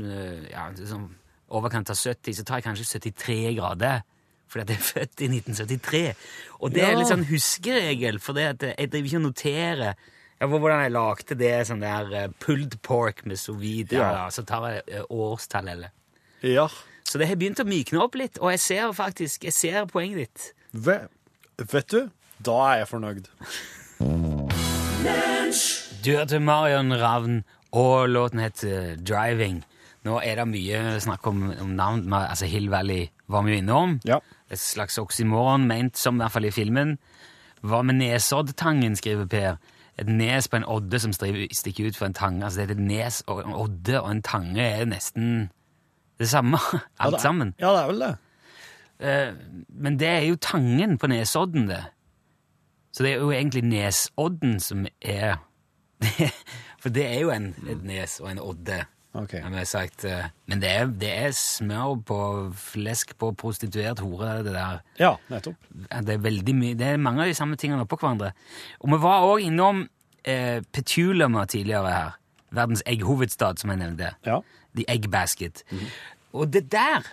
ja, 0.52 0.68
sånn 0.76 1.08
overkant 1.56 1.88
av 1.90 1.96
70, 1.96 2.36
så 2.36 2.44
tar 2.44 2.60
jeg 2.60 2.66
kanskje 2.68 3.00
73 3.00 3.54
grader. 3.56 4.04
Fordi 4.48 4.62
at 4.62 4.68
jeg 4.70 4.78
er 4.78 4.86
født 4.92 5.20
i 5.20 5.28
1973. 5.28 6.14
Og 6.60 6.70
det 6.72 6.82
er 6.86 6.94
litt 6.96 7.08
sånn 7.10 7.24
huskeregel, 7.26 8.20
for 8.22 8.32
det 8.38 8.44
at 8.54 8.62
jeg 8.78 8.90
driver 8.92 9.06
ikke 9.10 9.16
og 9.16 9.24
noterer 9.26 9.94
ja, 10.40 10.46
hvor- 10.46 10.60
hvordan 10.60 10.82
jeg 10.84 10.92
lagde 10.92 11.34
det 11.40 11.66
sånn 11.66 11.80
der 11.80 12.12
eh, 12.14 12.28
pulled 12.38 12.76
pork 12.82 13.24
med 13.26 13.38
sous 13.38 13.56
vide, 13.58 13.96
Ja. 13.96 14.10
ja. 14.12 14.26
så 14.30 14.44
tar 14.46 14.68
jeg 14.70 14.82
eh, 14.88 15.02
årstall 15.10 15.68
eller 15.68 15.90
Ja. 16.42 16.68
så 17.04 17.18
det 17.18 17.28
har 17.28 17.36
begynt 17.36 17.58
å 17.60 17.64
mykne 17.66 18.02
opp 18.04 18.14
litt, 18.14 18.38
og 18.38 18.50
jeg 18.52 18.60
ser 18.60 18.92
faktisk 18.92 19.44
jeg 19.44 19.52
ser 19.52 19.86
poenget 19.86 20.16
ditt. 20.26 20.52
Ve 20.72 21.08
vet 21.58 21.88
du, 21.88 22.10
da 22.42 22.58
er 22.74 22.78
jeg 22.84 22.88
fornøyd. 22.92 23.28
Du 26.04 26.12
hørte 26.14 26.38
Marion 26.38 26.92
Ravn, 26.92 27.40
og 27.72 28.08
låten 28.08 28.38
heter 28.40 28.96
Driving. 29.02 29.64
Nå 30.06 30.20
er 30.22 30.38
det 30.38 30.46
mye 30.50 30.80
snakk 31.02 31.26
om, 31.26 31.48
om 31.50 31.72
navn. 31.78 32.04
Altså 32.14 32.46
Hill 32.50 32.68
Valley 32.70 33.08
var 33.32 33.42
vi 33.46 33.56
jo 33.56 33.62
innom. 33.62 33.96
Ja. 34.06 34.20
Et 34.50 34.60
slags 34.60 34.98
oksymoron, 35.02 35.66
ment 35.66 35.98
som 35.98 36.20
i 36.20 36.22
hvert 36.24 36.36
fall 36.36 36.46
i 36.46 36.54
filmen. 36.54 36.96
Hva 37.66 37.82
med 37.82 37.98
Nesoddtangen, 37.98 38.94
skriver 38.98 39.26
Per. 39.30 39.58
Et 39.98 40.08
nes 40.12 40.46
på 40.48 40.58
en 40.60 40.68
odde 40.68 41.00
som 41.00 41.14
stikker 41.16 41.88
ut 41.88 41.98
fra 41.98 42.10
en 42.10 42.16
tange. 42.16 42.44
Altså 42.44 42.62
det 42.62 42.68
er 42.68 42.76
et 42.76 42.86
nes 42.86 43.22
og 43.26 43.42
en 43.42 43.56
odde 43.56 44.00
og 44.02 44.10
en 44.12 44.22
tange 44.22 44.62
er 44.62 44.84
nesten 44.88 45.48
det 46.20 46.28
samme, 46.30 46.60
Ja, 46.72 46.78
alt 46.98 47.18
det 47.18 47.20
sammen. 47.20 47.54
Ja, 47.60 47.72
det 47.72 47.82
er 47.82 47.90
vel 47.90 48.04
det. 48.04 48.12
Eh, 48.98 49.34
men 49.68 49.98
det 50.00 50.08
er 50.08 50.24
jo 50.24 50.38
tangen 50.40 50.96
på 50.98 51.10
Nesodden, 51.12 51.66
det. 51.68 51.82
Så 52.92 53.04
det 53.04 53.12
er 53.12 53.24
jo 53.24 53.30
egentlig 53.30 53.64
Nesodden 53.64 54.60
som 54.60 54.86
er 55.00 55.36
For 56.80 56.92
det 56.92 57.06
er 57.08 57.20
jo 57.20 57.30
en, 57.32 57.50
et 57.68 57.82
nes 57.84 58.20
og 58.20 58.30
en 58.30 58.40
odde. 58.40 58.82
Ok. 59.16 59.32
Men, 59.44 59.58
sagt. 59.66 60.04
eh, 60.04 60.28
Men 60.46 60.60
det 60.62 60.70
er, 60.70 60.86
det 60.86 61.10
er 61.12 61.34
smør 61.36 61.96
på 62.06 62.18
flesk 62.60 63.16
på 63.18 63.32
prostituert 63.38 64.02
hore, 64.04 64.42
det 64.44 64.52
der. 64.54 64.80
Ja, 65.00 65.14
nettopp. 65.32 65.56
Det 65.72 66.16
er 66.16 66.22
veldig 66.22 66.54
mye, 66.54 66.76
det 66.78 66.92
er 66.92 67.02
mange 67.02 67.24
av 67.24 67.30
de 67.30 67.36
samme 67.38 67.56
tingene 67.60 67.86
oppå 67.86 67.98
hverandre. 68.00 68.32
Og 68.80 68.92
vi 68.92 69.00
var 69.02 69.26
òg 69.26 69.46
innom 69.46 69.86
eh, 70.24 70.60
Petulama 70.72 71.46
tidligere 71.50 71.92
her. 71.94 72.16
Verdens 72.56 72.84
egghovedstad, 72.86 73.58
som 73.60 73.72
jeg 73.72 73.80
nevnte. 73.82 74.12
Ja. 74.26 74.40
The 74.76 74.84
Egg 74.92 75.08
Basket. 75.10 75.64
Og 76.36 76.52
det 76.52 76.66
der, 76.72 77.06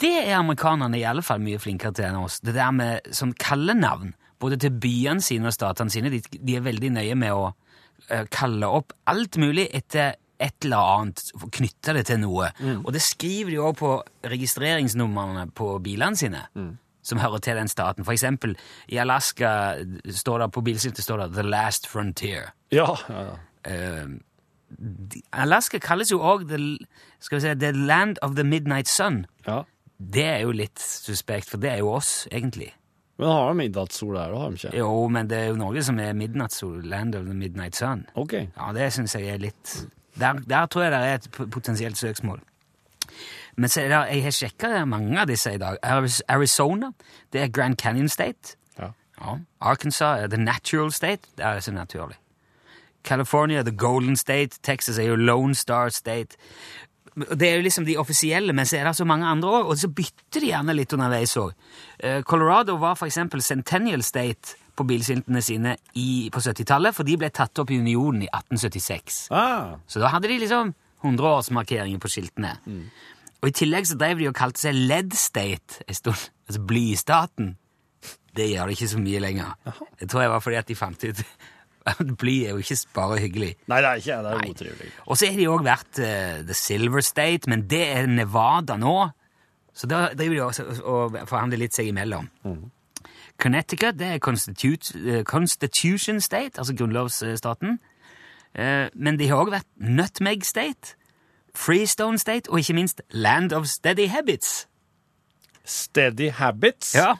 det 0.00 0.12
er 0.26 0.36
amerikanerne 0.38 0.98
i 1.00 1.06
alle 1.08 1.24
fall 1.24 1.40
mye 1.42 1.60
flinkere 1.62 1.96
til 1.96 2.10
enn 2.10 2.20
oss. 2.20 2.40
Det 2.44 2.54
der 2.54 2.70
med 2.76 3.12
sånn 3.16 3.32
kallenavn, 3.40 4.14
både 4.40 4.58
til 4.60 4.76
byene 4.80 5.24
sine 5.24 5.50
og 5.50 5.56
statene 5.56 5.92
sine, 5.92 6.12
de, 6.12 6.20
de 6.20 6.56
er 6.56 6.64
veldig 6.64 6.92
nøye 6.96 7.16
med 7.18 7.34
å 7.36 7.50
uh, 7.50 8.24
kalle 8.32 8.68
opp 8.68 8.94
alt 9.10 9.36
mulig 9.40 9.66
etter 9.76 10.14
et 10.40 10.64
eller 10.64 10.92
annet, 10.96 11.22
knytte 11.52 11.94
det 11.96 12.06
til 12.08 12.20
noe. 12.22 12.50
Og 12.80 12.92
det 12.96 13.02
skriver 13.04 13.50
de 13.52 13.58
òg 13.60 13.76
på 13.80 13.90
registreringsnumrene 14.32 15.50
på 15.56 15.74
bilene 15.84 16.16
sine. 16.16 16.46
Som 17.02 17.18
hører 17.22 17.40
til 17.40 17.56
den 17.56 17.68
staten. 17.68 18.04
For 18.04 18.12
eksempel 18.12 18.56
i 18.88 18.98
Alaska 19.00 19.50
står 20.04 20.42
det 20.44 20.50
på 20.52 20.60
bilskiltet 20.64 21.04
står 21.04 21.22
det 21.22 21.28
'The 21.32 21.44
Last 21.48 21.88
Frontier'. 21.88 22.50
Ja, 22.72 22.94
ja, 23.08 23.22
ja. 23.30 23.36
Uh, 23.66 24.18
Alaska 25.32 25.78
kalles 25.78 26.12
jo 26.12 26.20
òg 26.22 26.46
the, 26.48 26.58
si, 27.20 27.54
the 27.54 27.72
land 27.72 28.18
of 28.22 28.36
the 28.36 28.44
midnight 28.44 28.88
sun. 28.88 29.26
ja. 29.46 29.62
Det 30.00 30.24
er 30.24 30.38
jo 30.46 30.52
litt 30.56 30.80
suspekt, 30.80 31.50
for 31.50 31.60
det 31.60 31.70
er 31.74 31.78
jo 31.82 31.90
oss, 31.92 32.26
egentlig. 32.32 32.70
Men 33.20 33.28
har 33.28 33.50
de 33.50 33.56
midnattssol 33.58 34.14
der? 34.16 34.32
Har 34.32 34.48
de 34.48 34.56
ikke? 34.56 34.70
Jo, 34.78 35.08
men 35.12 35.28
det 35.28 35.36
er 35.36 35.48
jo 35.50 35.58
Norge 35.60 35.82
som 35.84 35.98
er 36.00 36.14
midnattssol, 36.16 36.78
land 36.88 37.14
of 37.18 37.26
the 37.26 37.34
midnight 37.36 37.76
sun. 37.76 38.06
Ok. 38.14 38.32
Ja, 38.32 38.70
det 38.72 38.86
syns 38.96 39.14
jeg 39.18 39.28
er 39.28 39.42
litt 39.42 39.74
Der, 40.20 40.40
der 40.48 40.66
tror 40.66 40.82
jeg 40.82 40.92
det 40.92 41.00
er 41.00 41.14
et 41.14 41.50
potensielt 41.50 41.98
søksmål. 41.98 42.40
Men 43.56 43.68
så 43.68 43.80
er 43.80 43.88
det, 43.88 44.00
jeg 44.14 44.22
har 44.24 44.34
sjekka 44.36 44.84
mange 44.88 45.20
av 45.20 45.28
disse 45.28 45.52
i 45.54 45.58
dag. 45.60 45.78
Arizona, 46.28 46.92
det 47.32 47.42
er 47.42 47.52
Grand 47.52 47.76
Canyon 47.76 48.08
State. 48.08 48.56
Ja. 48.78 48.92
Ja. 49.20 49.38
Arkansas 49.60 50.22
er 50.22 50.28
The 50.32 50.40
Natural 50.40 50.92
State. 50.92 51.28
Det 51.36 51.44
er 51.44 51.60
så 51.60 51.72
naturlig. 51.72 52.16
California, 53.04 53.62
The 53.62 53.76
Golden 53.76 54.16
State. 54.16 54.60
Texas 54.62 54.98
er 54.98 55.10
jo 55.10 55.16
Lone 55.16 55.54
Star 55.54 55.88
State. 55.88 56.36
Det 57.16 57.48
er 57.48 57.56
jo 57.56 57.62
liksom 57.62 57.84
de 57.84 57.96
offisielle, 57.98 58.52
men 58.52 58.66
så 58.66 58.78
er 58.78 58.84
det 58.84 58.96
så 58.96 59.04
mange 59.04 59.26
andre 59.26 59.48
òg, 59.48 59.72
og 59.72 59.78
så 59.78 59.88
bytter 59.88 60.40
de 60.40 60.52
gjerne 60.52 60.76
litt 60.76 60.92
underveis 60.92 61.36
òg. 61.36 61.52
Colorado 62.22 62.76
var 62.78 62.94
for 62.94 63.10
eksempel 63.10 63.42
Centennial 63.42 64.02
State 64.02 64.56
på 64.80 64.86
bilskiltene 64.88 65.42
sine 65.44 65.76
i, 66.00 66.08
på 66.32 66.40
70-tallet, 66.42 66.96
for 66.96 67.06
de 67.08 67.18
ble 67.20 67.28
tatt 67.36 67.60
opp 67.62 67.70
i 67.70 67.78
unionen 67.80 68.24
i 68.24 68.30
1876. 68.32 69.20
Ah, 69.36 69.76
Så 69.86 70.00
da 70.02 70.10
hadde 70.14 70.28
de 70.32 70.40
liksom 70.42 70.72
100-årsmarkeringer 71.04 72.00
på 72.02 72.10
skiltene. 72.12 72.56
Og 73.40 73.48
i 73.48 73.54
tillegg 73.56 73.86
så 73.88 73.96
drev 74.00 74.18
de 74.20 74.26
og 74.28 74.36
kalte 74.36 74.60
seg 74.66 74.76
Led 74.76 75.14
State 75.16 75.84
en 75.86 75.96
stund. 76.02 76.26
Altså 76.50 76.64
blystaten. 76.66 77.52
Det 78.34 78.48
gjør 78.50 78.66
det 78.66 78.74
ikke 78.74 78.88
så 78.90 78.98
mye 78.98 79.20
lenger. 79.22 79.52
Det 80.00 80.08
tror 80.10 80.24
jeg 80.24 80.30
var 80.32 80.40
fordi 80.42 80.56
at 80.58 80.66
de 80.66 80.74
fant 80.74 81.04
ut 81.06 81.20
bly 82.20 82.34
er 82.48 82.56
jo 82.56 82.62
ikke 82.64 82.76
bare 82.96 83.18
hyggelig. 83.22 83.52
nei, 83.70 83.78
det 83.84 83.88
er 83.92 84.00
ikke 84.02 84.16
det. 84.24 84.32
er 84.34 84.50
utrivelig. 84.56 84.88
Og 85.06 85.16
så 85.20 85.28
har 85.30 85.38
de 85.38 85.46
òg 85.52 85.62
vært 85.68 86.00
uh, 86.02 86.40
The 86.48 86.56
Silver 86.58 87.06
State, 87.06 87.46
men 87.52 87.62
det 87.70 87.84
er 87.86 88.10
Nevada 88.10 88.74
nå. 88.82 88.96
Så 89.78 89.86
da 89.90 90.08
driver 90.10 90.34
de 90.34 90.42
også 90.48 90.66
og 90.82 91.16
forhandler 91.30 91.62
litt 91.62 91.78
seg 91.78 91.92
imellom. 91.92 92.26
Connecticut 93.40 93.98
det 93.98 94.06
er 94.06 94.14
eh, 94.14 95.24
Constitution 95.24 96.20
State, 96.20 96.58
altså 96.58 96.74
grunnlovsstaten. 96.76 97.78
Eh, 98.54 98.88
Men 98.94 99.18
de 99.18 99.28
har 99.28 99.36
òg 99.40 99.50
vært 99.50 99.68
Nutmeg 99.76 100.44
State, 100.44 100.96
Freestone 101.54 102.18
State 102.18 102.50
og 102.50 102.58
ikke 102.58 102.74
minst 102.74 103.02
Land 103.10 103.52
of 103.52 103.66
Steady 103.66 104.08
Habits. 104.08 104.68
Steady 105.64 106.30
habits. 106.30 106.94
Ja, 106.94 107.14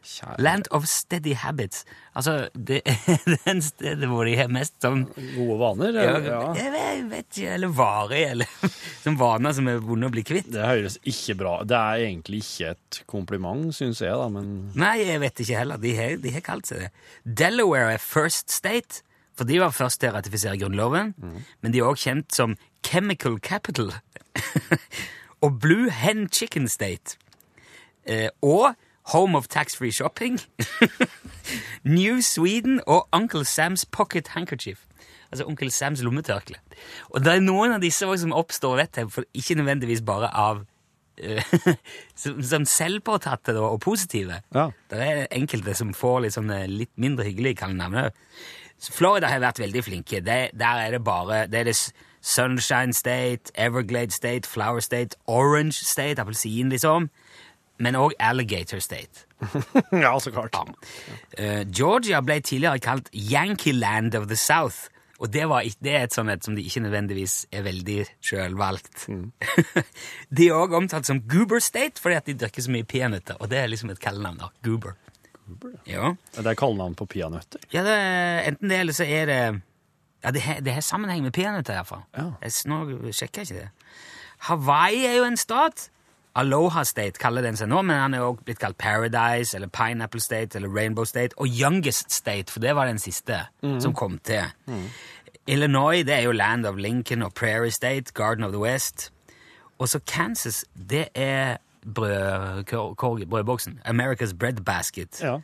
Kjære. 0.00 0.36
Land 0.40 0.68
of 0.72 0.86
Steady 0.88 1.34
Habits. 1.36 1.82
Altså, 2.16 2.48
det 2.56 2.80
er 2.88 3.18
den 3.44 3.60
stedet 3.62 4.08
hvor 4.08 4.24
de 4.24 4.32
har 4.38 4.48
mest 4.48 4.78
sånn 4.80 5.02
Gode 5.36 5.58
vaner. 5.60 5.98
ja, 5.98 6.14
Ja. 6.24 6.38
Jeg 6.56 6.72
vet- 7.10 7.26
ikke, 7.36 7.50
eller 7.54 7.68
varig, 7.76 8.22
eller 8.30 8.46
som 9.04 9.18
vaner 9.20 9.52
som 9.56 9.68
er 9.68 9.78
vonde 9.84 10.08
å 10.08 10.14
bli 10.14 10.24
kvitt. 10.26 10.48
Det 10.54 10.64
høres 10.64 10.96
ikke 11.04 11.36
bra 11.42 11.52
Det 11.68 11.76
er 11.76 12.06
egentlig 12.08 12.40
ikke 12.44 12.70
et 12.72 13.02
kompliment, 13.10 13.68
syns 13.76 14.00
jeg, 14.00 14.16
da, 14.16 14.26
men 14.32 14.72
Nei, 14.74 14.96
jeg 15.04 15.20
vet 15.20 15.44
ikke 15.44 15.60
heller. 15.60 15.76
De 15.84 15.92
har, 16.00 16.16
de 16.24 16.32
har 16.38 16.46
kalt 16.48 16.66
seg 16.72 16.86
det. 16.86 16.90
Delaware 17.44 17.94
er 17.98 18.02
First 18.02 18.50
State, 18.50 19.02
for 19.36 19.44
de 19.48 19.60
var 19.62 19.70
først 19.72 20.00
til 20.02 20.10
å 20.10 20.16
ratifisere 20.18 20.58
Grunnloven. 20.60 21.14
Men 21.62 21.72
de 21.72 21.78
er 21.80 21.86
også 21.92 22.08
kjent 22.10 22.34
som 22.36 22.56
Chemical 22.84 23.38
Capital. 23.40 23.92
og 25.44 25.60
Blue 25.60 25.90
Hen 25.90 26.26
Chicken 26.32 26.68
State. 26.68 27.16
Eh, 28.08 28.28
og 28.42 28.74
Home 29.12 29.36
of 29.36 29.48
Tax-Free 29.48 29.90
Shopping. 29.90 30.40
New 31.98 32.20
Sweden 32.20 32.80
og 32.86 33.08
Uncle 33.12 33.44
Sam's 33.46 33.84
Pocket 33.90 34.28
Handkerchief. 34.28 34.84
Altså 35.30 35.44
Onkel 35.46 35.70
Sams 35.70 36.02
lommetørkle. 36.02 36.58
Og 37.10 37.24
det 37.24 37.32
er 37.36 37.42
noen 37.44 37.76
av 37.76 37.82
disse 37.82 38.06
som 38.22 38.34
oppstår, 38.34 38.76
vet 38.82 38.98
jeg, 38.98 39.10
for 39.14 39.26
ikke 39.34 39.54
nødvendigvis 39.60 40.02
bare 40.06 40.30
av 40.34 40.64
eh, 41.18 41.52
som, 42.22 42.40
som 42.42 42.66
selvpåtatte 42.66 43.54
og 43.60 43.80
positive. 43.80 44.40
Ja. 44.54 44.70
Det 44.90 45.04
er 45.06 45.26
enkelte 45.30 45.74
som 45.78 45.94
får 45.94 46.24
litt, 46.24 46.34
sånne, 46.34 46.64
litt 46.70 46.92
mindre 46.98 47.28
hyggelige 47.28 47.62
kallenavn 47.62 48.06
òg. 48.06 48.24
Florida 48.80 49.28
har 49.28 49.42
vært 49.42 49.60
veldig 49.60 49.82
flinke. 49.84 50.22
Det, 50.24 50.38
der 50.56 50.86
er 50.86 50.96
det 50.96 51.02
bare 51.04 51.44
det 51.52 51.60
er 51.60 51.68
det 51.68 51.76
Sunshine 52.20 52.92
State, 52.96 53.52
Everglade 53.54 54.10
State, 54.10 54.48
Flower 54.48 54.80
State, 54.80 55.16
Orange 55.26 55.84
State, 55.84 56.20
appelsin, 56.20 56.72
liksom. 56.72 57.10
Men 57.80 57.96
òg 57.96 58.12
Alligator 58.20 58.78
State. 58.84 59.26
ja, 60.04 60.12
så 60.20 60.30
klart. 60.34 60.56
Eh, 61.38 61.62
Georgia 61.72 62.20
ble 62.20 62.40
tidligere 62.44 62.80
kalt 62.84 63.08
Yankee 63.16 63.72
Land 63.72 64.14
of 64.18 64.28
the 64.28 64.36
South. 64.36 64.90
Og 65.20 65.28
det, 65.32 65.44
var, 65.48 65.66
det 65.84 65.92
er 65.92 66.06
et 66.06 66.14
sånt 66.16 66.32
et 66.32 66.44
som 66.44 66.54
de 66.56 66.62
ikke 66.64 66.80
nødvendigvis 66.80 67.42
er 67.52 67.64
veldig 67.66 67.98
sjølvalgt. 68.24 69.04
de 70.36 70.46
er 70.48 70.56
òg 70.56 70.72
omtalt 70.78 71.08
som 71.08 71.20
Goober 71.28 71.60
State 71.60 72.00
fordi 72.00 72.16
at 72.16 72.28
de 72.28 72.36
drikker 72.40 72.64
så 72.64 72.72
mye 72.72 72.88
peanøtter. 72.88 73.36
Og 73.40 73.50
det 73.52 73.60
er 73.60 73.68
liksom 73.68 73.92
et 73.92 74.00
kallenavn. 74.00 74.40
da, 74.40 74.48
Goober. 74.64 74.96
Goober 75.44 75.74
Ja. 75.88 76.14
Det 76.36 76.46
er 76.46 76.56
kallenavn 76.56 76.96
på 76.96 77.08
peanøtter. 77.12 77.60
ja, 77.72 77.84
det 77.84 77.98
enten 78.48 78.72
det 78.72 78.80
eller 78.80 78.96
så 78.96 79.04
er 79.04 79.26
det 79.26 79.40
Ja, 80.20 80.30
det 80.30 80.72
har, 80.72 80.80
sammenheng 80.84 81.22
med 81.24 81.32
peanøtter, 81.32 81.74
iallfall. 81.74 82.02
Ja. 82.16 82.26
Jeg 82.42 82.52
Nå 82.68 83.12
sjekker 83.12 83.40
jeg 83.40 83.50
ikke 83.50 83.60
det. 83.60 83.70
Hawaii 84.48 85.04
er 85.08 85.14
jo 85.16 85.24
en 85.24 85.36
stat. 85.36 85.88
Aloha 86.36 86.84
State 86.84 87.18
kaller 87.18 87.42
den 87.42 87.56
seg 87.56 87.68
nå, 87.68 87.82
men 87.82 87.96
han 87.98 88.14
er 88.14 88.20
også 88.22 88.44
blitt 88.44 88.58
kalt 88.62 88.78
Paradise 88.78 89.56
eller 89.56 89.68
Pineapple 89.68 90.20
State 90.20 90.56
eller 90.58 90.68
Rainbow 90.76 91.04
State 91.04 91.34
og 91.38 91.46
Youngest 91.48 92.12
State, 92.12 92.52
for 92.52 92.60
det 92.60 92.74
var 92.76 92.86
den 92.86 92.98
siste 92.98 93.40
som 93.80 93.92
kom 93.94 94.18
til. 94.18 94.44
Illinois 95.46 96.04
det 96.06 96.14
er 96.14 96.20
jo 96.28 96.32
Land 96.32 96.66
of 96.66 96.76
Lincoln 96.76 97.22
og 97.22 97.34
Prairie 97.34 97.70
State, 97.70 98.12
Garden 98.14 98.44
of 98.44 98.52
the 98.52 98.60
West. 98.60 99.12
Og 99.78 99.88
så 99.88 99.98
Kansas, 100.06 100.64
det 100.90 101.08
er 101.14 101.56
brød, 101.94 102.64
kor- 102.64 102.94
kor- 102.94 103.24
brødboksen. 103.30 103.80
America's 103.88 104.36
Bread 104.36 104.64
Basket. 104.64 105.20
Ja. 105.22 105.38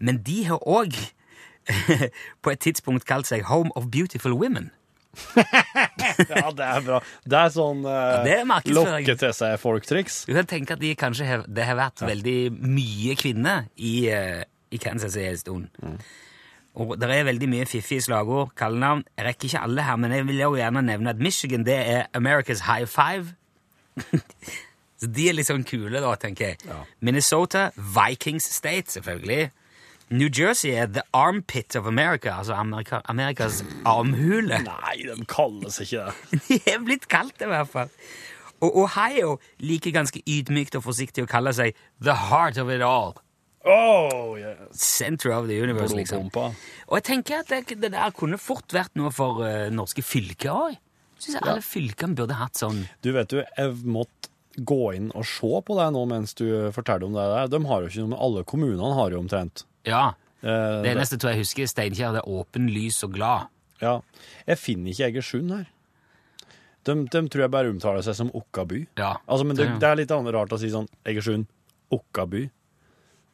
Men 0.00 0.22
de 0.22 0.44
har 0.46 0.58
òg 0.68 0.96
på 2.42 2.50
et 2.50 2.58
tidspunkt 2.60 3.04
kalt 3.06 3.26
seg 3.26 3.42
Home 3.44 3.70
of 3.76 3.84
Beautiful 3.92 4.32
Women. 4.32 4.70
ja, 5.36 6.48
det 6.56 6.66
er 6.66 6.84
bra. 6.86 6.98
Det 7.28 7.38
er 7.38 7.52
sånn 7.52 7.84
eh, 7.84 8.22
det 8.24 8.36
er 8.40 8.72
lokke 8.72 9.16
til 9.20 9.34
seg 9.36 9.58
folk-triks. 9.60 10.22
Du 10.28 10.32
kan 10.36 10.48
tenke 10.48 10.76
at 10.76 10.82
de 10.82 10.94
kanskje 10.98 11.28
har, 11.28 11.44
det 11.46 11.68
har 11.68 11.78
vært 11.78 12.04
veldig 12.06 12.38
mye 12.56 13.16
kvinner 13.20 13.68
i, 13.76 14.08
eh, 14.08 14.42
i 14.72 14.80
Kansas 14.82 15.16
i 15.20 15.28
en 15.28 15.40
stund. 15.40 15.86
Og 16.80 16.94
det 16.96 17.10
er 17.12 17.28
veldig 17.28 17.48
mye 17.52 17.68
fiffige 17.68 18.06
slagord, 18.06 18.54
kallenavn. 18.56 19.04
Jeg 19.18 19.28
rekker 19.28 19.50
ikke 19.50 19.64
alle 19.68 19.84
her, 19.84 20.00
men 20.00 20.16
jeg 20.16 20.26
vil 20.30 20.40
jo 20.40 20.52
gjerne 20.56 20.84
nevne 20.86 21.12
at 21.12 21.20
Michigan 21.20 21.66
det 21.68 21.76
er 21.76 22.06
America's 22.16 22.64
High 22.64 22.88
Five. 22.88 23.34
Så 25.02 25.08
de 25.10 25.26
er 25.28 25.34
litt 25.36 25.50
sånn 25.50 25.66
kule, 25.66 25.98
da, 26.00 26.14
tenker 26.16 26.52
jeg. 26.52 26.62
Ja. 26.64 26.78
Minnesota, 27.04 27.66
Vikings 27.76 28.46
State, 28.54 28.94
selvfølgelig. 28.94 29.50
New 30.12 30.28
Jersey 30.28 30.74
er 30.76 30.90
The 30.92 31.02
Armpit 31.16 31.76
of 31.76 31.86
America, 31.86 32.34
altså 32.38 32.52
Amerika, 32.52 33.00
Amerikas 33.08 33.62
armhule. 33.88 34.58
Nei, 34.66 34.96
de 35.08 35.24
kalles 35.24 35.80
ikke 35.80 36.04
det. 36.04 36.40
De 36.48 36.58
er 36.68 36.82
blitt 36.84 37.08
kalt 37.08 37.38
det, 37.38 37.48
i 37.48 37.52
hvert 37.54 37.70
fall. 37.72 37.92
Og 38.62 38.76
Ohio 38.84 39.38
liker 39.64 39.94
ganske 39.96 40.20
ydmykt 40.28 40.76
og 40.76 40.84
forsiktig 40.84 41.24
å 41.24 41.30
kalle 41.30 41.54
seg 41.56 41.78
The 42.04 42.14
Heart 42.28 42.60
of 42.60 42.70
It 42.70 42.84
All. 42.84 43.16
Oh, 43.64 44.36
yeah. 44.36 44.68
Center 44.76 45.32
of 45.32 45.48
the 45.48 45.56
universe, 45.56 45.96
liksom. 45.96 46.28
Og 46.34 46.96
jeg 46.98 47.06
tenker 47.08 47.40
at 47.40 47.48
det, 47.48 47.78
det 47.80 47.94
der 47.94 48.12
kunne 48.12 48.36
fort 48.38 48.74
vært 48.74 48.92
noe 48.98 49.14
for 49.14 49.40
uh, 49.46 49.70
norske 49.72 50.04
fylker 50.04 50.52
òg. 50.52 50.78
Syns 51.16 51.38
jeg 51.38 51.46
alle 51.46 51.64
fylkene 51.64 52.18
burde 52.18 52.34
hatt 52.34 52.58
sånn 52.58 52.80
Du 53.00 53.12
vet 53.14 53.30
du, 53.30 53.38
jeg 53.40 53.74
måtte 53.86 54.32
gå 54.58 54.80
inn 54.98 55.12
og 55.16 55.24
se 55.24 55.60
på 55.64 55.76
det 55.78 55.86
nå 55.94 56.00
mens 56.10 56.34
du 56.36 56.44
forteller 56.74 57.06
om 57.08 57.14
det 57.16 57.28
der. 57.32 57.52
De 57.54 57.60
har 57.70 57.80
jo 57.80 57.92
ikke 57.92 58.02
noe 58.02 58.12
med 58.12 58.24
alle 58.26 58.42
kommunene 58.52 58.96
har 58.98 59.14
jo 59.14 59.22
omtrent. 59.22 59.64
Ja. 59.88 60.14
Eh, 60.42 60.82
Det 60.82 60.90
eneste 60.94 61.18
tror 61.18 61.32
jeg 61.34 61.42
husker 61.44 61.66
Steinkjer, 61.70 62.12
det 62.16 62.22
er 62.24 62.28
åpen, 62.30 62.68
lys 62.72 63.02
og 63.06 63.12
glad. 63.14 63.48
Ja. 63.82 64.00
Jeg 64.46 64.58
finner 64.58 64.90
ikke 64.92 65.08
Egersund 65.10 65.50
her. 65.54 65.66
De, 66.84 66.94
de 67.06 67.20
tror 67.30 67.44
jeg 67.44 67.50
bare 67.54 67.70
omtaler 67.70 68.02
seg 68.02 68.16
som 68.18 68.30
Okkaby. 68.34 68.86
Ja. 68.98 69.16
Altså, 69.28 69.46
men 69.46 69.56
det, 69.56 69.68
det- 69.80 69.88
er 69.90 69.96
litt 70.00 70.10
rart 70.10 70.50
å 70.54 70.58
si 70.58 70.70
sånn 70.70 70.88
Egersund, 71.06 71.46
Okkaby. 71.94 72.48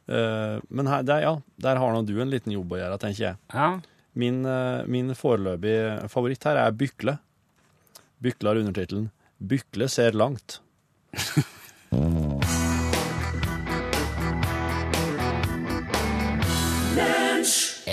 Eh, 0.09 0.59
men 0.69 0.87
her, 0.89 1.03
der, 1.05 1.21
ja, 1.21 1.35
der 1.61 1.77
har 1.81 1.93
nå 1.93 2.03
du 2.05 2.15
en 2.21 2.29
liten 2.33 2.53
jobb 2.53 2.71
å 2.73 2.77
gjøre, 2.81 2.99
tenker 3.01 3.23
jeg. 3.27 3.37
Ja. 3.53 3.79
Min, 4.19 4.43
eh, 4.45 4.83
min 4.89 5.13
foreløpige 5.15 6.09
favoritt 6.09 6.43
her 6.49 6.57
er 6.57 6.71
Bykle. 6.73 7.17
Bykle 8.21 8.49
har 8.49 8.57
undertittelen 8.59 9.11
'Bykle 9.39 9.87
ser 9.87 10.11
langt'. 10.11 10.59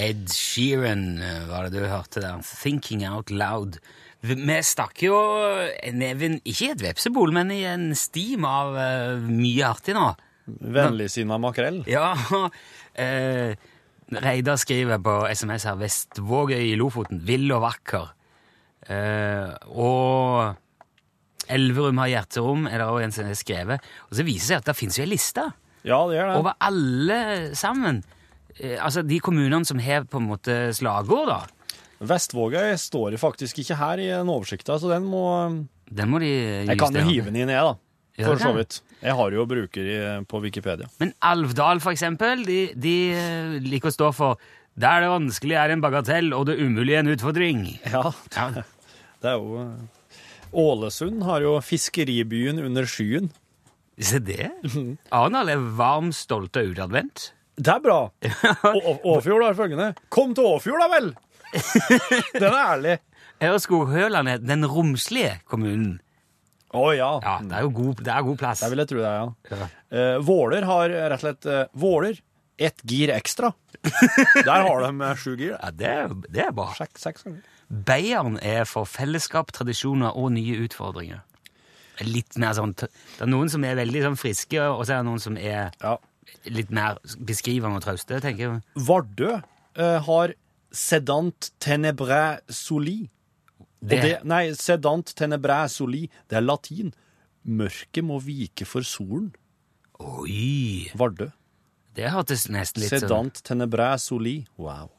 Ed 0.07 0.27
Sheeran 0.33 1.07
eh, 1.23 1.45
var 1.51 1.67
det 1.67 1.81
du 1.81 1.87
hørte 1.89 2.23
der. 2.23 2.43
'Thinking 2.45 3.07
Out 3.09 3.31
Loud'. 3.31 3.79
Vi 4.27 4.59
stakk 4.65 5.03
jo 5.05 5.17
neven 5.95 6.41
ikke 6.43 6.65
i 6.67 6.73
et 6.73 6.83
vepsebol, 6.83 7.31
men 7.37 7.51
i 7.55 7.61
en 7.69 7.91
stim 7.95 8.47
av 8.49 8.75
uh, 8.75 9.23
mye 9.23 9.67
artig 9.69 9.95
nå. 9.95 10.09
Vennligsinna 10.47 11.39
makrell. 11.43 11.83
Ja, 11.91 12.15
Uh, 12.97 13.53
Reidar 14.25 14.57
skriver 14.57 15.03
på 15.05 15.15
SMS 15.29 15.67
her 15.69 15.77
'Vestvågøy 15.77 16.71
i 16.73 16.77
Lofoten. 16.81 17.21
Vill 17.29 17.51
og 17.53 17.67
vakker'. 17.67 18.09
Uh, 18.89 19.53
og 19.69 20.55
Elverum 21.53 21.99
har 22.03 22.11
hjerterom, 22.15 22.67
er 22.67 22.81
det 22.81 22.87
også 22.87 23.05
en 23.05 23.15
som 23.15 23.29
har 23.29 23.39
skrevet. 23.39 23.89
Og 24.09 24.17
så 24.17 24.25
viser 24.27 24.41
det 24.41 24.49
seg 24.49 24.63
at 24.63 24.71
det 24.71 24.77
finnes 24.79 24.99
jo 24.99 25.05
ei 25.05 25.11
liste 25.13 25.45
Ja, 25.87 25.99
det 26.09 26.17
gjør 26.17 26.31
det. 26.33 26.37
over 26.41 26.57
alle 26.71 27.19
sammen. 27.55 28.01
Eh, 28.61 28.77
altså 28.81 29.03
de 29.05 29.19
kommunene 29.21 29.65
som 29.69 29.81
har 29.83 30.07
på 30.09 30.21
en 30.21 30.29
måte 30.31 30.57
slagord, 30.77 31.29
da. 31.31 31.41
Vestvågøy 32.07 32.75
står 32.81 33.17
faktisk 33.21 33.63
ikke 33.63 33.79
her 33.81 34.03
i 34.03 34.11
den 34.13 34.29
oversikta, 34.29 34.77
så 34.81 34.91
den 34.93 35.07
må 35.09 35.23
Den 35.89 36.11
må 36.13 36.21
de 36.21 36.29
Jeg 36.69 36.79
kan 36.79 36.93
jo 36.93 37.05
hive 37.07 37.31
den 37.31 37.45
inn, 37.45 37.53
jeg, 37.53 37.63
da. 37.63 37.77
For 38.17 38.41
så 38.41 38.53
vidt. 38.57 38.79
Jeg 39.05 39.13
har 39.17 39.35
jo 39.37 39.45
bruker 39.49 39.89
på 40.29 40.41
Wikipedia. 40.41 40.89
Men 41.01 41.13
Alvdal, 41.21 41.83
for 41.85 41.93
eksempel, 41.93 42.47
de, 42.49 42.61
de 42.73 42.95
eh, 43.13 43.57
liker 43.61 43.93
å 43.93 43.97
stå 43.97 44.13
for 44.17 44.41
Der 44.77 45.05
det 45.05 45.11
vanskelige 45.13 45.61
er 45.61 45.73
en 45.73 45.85
bagatell, 45.85 46.33
og 46.37 46.47
det 46.49 46.57
umulige 46.61 47.01
en 47.01 47.13
utfordring. 47.13 47.67
Ja, 47.85 48.13
Ja, 48.37 48.49
det 49.23 49.33
er 49.33 49.37
jo 49.41 49.61
eh, 49.63 50.17
Ålesund 50.57 51.25
har 51.27 51.45
jo 51.45 51.57
fiskeribyen 51.61 52.61
under 52.65 52.87
skyen. 52.89 53.31
Se 54.01 54.21
det. 54.21 54.51
Arendal 55.17 55.53
er 55.53 55.65
varm, 55.77 56.13
stolt 56.17 56.57
og 56.57 56.73
utadvendt. 56.73 57.31
Det 57.57 57.73
er 57.73 57.83
bra! 57.85 58.01
Åfjord 59.17 59.45
har 59.47 59.57
følgende 59.57 59.93
Kom 60.13 60.35
til 60.37 60.45
Åfjord, 60.45 60.83
da 60.83 60.89
vel! 60.93 61.13
Den 62.41 62.51
er 62.51 62.59
ærlig. 62.61 62.97
Ørskog-Høland 63.47 64.29
er 64.29 64.43
den 64.43 64.67
romslige 64.69 65.39
kommunen. 65.49 65.99
Å 66.77 66.87
ja. 66.97 67.11
Ja, 67.25 67.37
det 67.45 67.57
er 67.57 67.65
jo 67.65 67.73
god, 67.77 68.01
det 68.05 68.13
er 68.13 68.25
god 68.27 68.39
plass. 68.41 68.63
Det 68.65 68.73
vil 68.73 68.83
jeg 68.83 68.91
tro 68.91 69.01
det 69.01 69.11
er, 69.11 69.21
ja. 69.23 69.61
Ja. 69.61 69.69
Uh, 69.93 70.17
Våler 70.27 70.67
har 70.69 70.93
rett 70.93 71.17
og 71.17 71.23
slett 71.23 71.49
uh, 71.49 71.61
Våler 71.81 72.19
ett 72.57 72.81
gir 72.89 73.13
ekstra. 73.13 73.53
Der 74.45 74.65
har 74.65 74.81
de 74.81 75.01
eh, 75.05 75.15
sju 75.21 75.37
gir. 75.37 75.57
Ja, 75.63 75.71
det 75.71 75.91
er, 75.93 76.15
det 76.33 76.45
er 76.47 76.53
bra. 76.57 76.71
Seks, 76.77 77.03
seks 77.05 77.27
ganger. 77.27 77.45
Beieren 77.69 78.39
er 78.41 78.65
for 78.69 78.89
fellesskap, 78.89 79.53
tradisjoner 79.53 80.17
og 80.17 80.31
nye 80.37 80.57
utfordringer. 80.65 81.21
Litt 82.05 82.37
mer 82.37 82.53
sånn 82.57 82.75
Det 82.77 82.91
er 83.25 83.29
noen 83.31 83.49
som 83.49 83.65
er 83.65 83.79
veldig 83.79 84.03
sånn 84.05 84.19
friske, 84.21 84.61
og 84.61 84.85
så 84.85 84.97
er 84.97 85.01
det 85.01 85.09
noen 85.09 85.23
som 85.23 85.37
er 85.41 85.73
Ja. 85.83 85.97
Litt 86.51 86.71
mer 86.71 86.99
beskrivende 87.19 87.77
og 87.81 87.83
trauste, 87.85 88.21
tenker 88.21 88.39
jeg. 88.47 88.63
Vardø 88.77 89.33
eh, 89.77 90.01
har 90.07 90.35
sedant 90.73 91.51
tenebræ 91.61 92.39
soli. 92.49 93.09
Det- 93.83 94.03
det, 94.03 94.25
nei, 94.25 94.51
sedant 94.59 95.13
tenebræ 95.15 95.69
soli, 95.71 96.09
det 96.29 96.37
er 96.39 96.43
latin. 96.47 96.93
Mørket 97.47 98.03
må 98.05 98.19
vike 98.21 98.67
for 98.67 98.83
solen. 98.83 99.33
Oi! 100.01 100.91
Vardø. 100.99 101.31
Det 101.97 102.11
hørtes 102.13 102.49
nesten 102.53 102.83
litt 102.83 102.91
sånn 102.93 103.01
Sedant 103.07 103.39
tenebræ 103.47 103.95
soli. 104.03 104.45
Wow. 104.61 104.91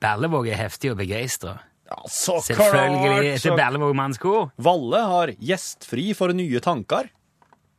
Berlevåg 0.00 0.48
er 0.48 0.56
heftig 0.56 0.90
og 0.94 0.98
begeistra. 1.02 1.58
Ja, 1.90 1.98
så 2.08 2.38
Selvfølgelig 2.40 3.34
etter 3.34 3.50
så- 3.50 3.56
Berlevåg 3.58 3.94
mannskor. 3.94 4.52
Valle 4.56 5.02
har 5.04 5.28
gjestfri 5.36 6.14
for 6.16 6.32
nye 6.32 6.60
tanker. 6.60 7.10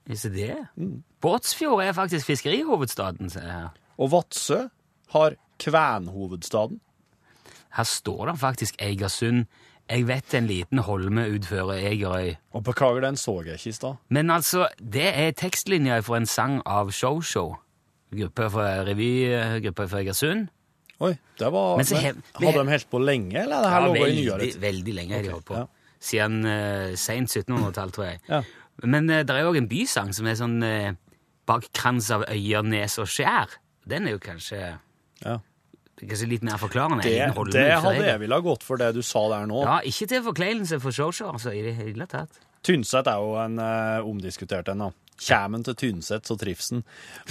Visste 0.06 0.30
det? 0.34 0.68
Mm. 0.78 1.02
Båtsfjord 1.24 1.84
er 1.84 1.94
faktisk 1.96 2.28
fiskerihovedstaden. 2.28 3.30
ser 3.32 3.42
jeg 3.48 3.52
her. 3.52 3.70
Og 3.98 4.12
Vadsø 4.12 4.58
har 5.14 5.36
kvenhovedstaden. 5.64 6.80
Her 7.78 7.84
står 7.84 8.26
det 8.32 8.40
faktisk 8.40 8.76
Eigersund. 8.82 9.46
Jeg 9.90 10.08
vet 10.08 10.34
en 10.34 10.48
liten 10.48 10.80
holme 10.84 11.26
utfører 11.36 11.80
Egerøy. 11.92 12.34
Og 12.54 12.64
beklager, 12.64 13.02
den 13.02 13.18
så 13.20 13.42
jeg 13.46 13.54
ikke 13.60 13.70
i 13.70 13.72
stad. 13.72 13.96
Men 14.10 14.30
altså, 14.32 14.68
det 14.80 15.10
er 15.16 15.32
tekstlinja 15.32 16.00
fra 16.00 16.18
en 16.18 16.26
sang 16.26 16.62
av 16.66 16.92
Show-Show. 16.92 17.56
Gruppe 18.14 18.50
fra 18.54 18.68
revygruppa 18.88 19.88
fra 19.88 20.04
Egersund. 20.04 20.48
Oi, 21.00 21.16
det 21.40 21.50
var 21.52 21.78
Men 21.78 21.86
så 21.86 21.96
men, 21.96 22.24
Hadde 22.36 22.60
de 22.60 22.70
holdt 22.70 22.90
på 22.90 23.00
lenge, 23.00 23.42
eller? 23.42 23.64
Det 23.64 23.70
her 23.70 23.82
Ja, 23.82 23.88
lå 23.88 23.96
i 23.96 24.04
veldig, 24.04 24.26
nyåret. 24.26 24.62
veldig 24.62 24.94
lenge 24.94 25.16
har 25.16 25.24
de 25.24 25.32
holdt 25.32 25.46
på. 25.46 25.56
ja. 25.56 25.66
Siden 26.04 26.46
uh, 26.46 26.96
seint 27.00 27.30
1700-tall, 27.32 27.92
tror 27.92 28.06
jeg. 28.06 28.20
Ja. 28.30 28.42
Men 28.84 29.10
uh, 29.10 29.22
det 29.24 29.30
er 29.30 29.48
òg 29.48 29.58
en 29.58 29.70
bysang 29.72 30.14
som 30.14 30.28
er 30.28 30.36
sånn 30.36 30.58
uh, 30.64 30.92
bak 31.50 31.68
krans 31.76 32.10
av 32.14 32.24
øyer, 32.30 32.64
nes 32.64 32.98
og 33.02 33.10
skjær. 33.12 33.58
Den 33.90 34.08
er 34.08 34.16
jo 34.16 34.20
kanskje, 34.24 34.78
Ja. 35.26 35.40
kanskje 36.00 36.30
litt 36.30 36.44
mer 36.44 36.58
forklarende. 36.58 37.04
Det, 37.04 37.18
det 37.54 37.74
hadde 37.84 38.06
jeg 38.08 38.20
ville 38.20 38.36
ha 38.36 38.42
gått 38.42 38.64
for 38.64 38.78
det 38.78 38.94
du 38.96 39.02
sa 39.02 39.28
der 39.30 39.46
nå. 39.50 39.62
Ja, 39.64 39.80
ikke 39.84 40.08
til 40.08 40.24
forkleinelse 40.24 40.80
for 40.84 40.92
Show-Show, 40.92 41.34
altså, 41.34 41.54
i 41.54 41.62
det 41.62 41.76
hele 41.76 42.08
tatt. 42.08 42.40
Tynset 42.64 43.08
er 43.12 43.20
jo 43.20 43.34
en 43.42 43.60
uh, 43.60 44.08
omdiskutert 44.08 44.70
en, 44.72 44.86
da. 44.86 44.92
Kjæmen 45.20 45.64
til 45.64 45.76
Tynset, 45.76 46.26
så 46.26 46.36
trivsen. 46.40 46.82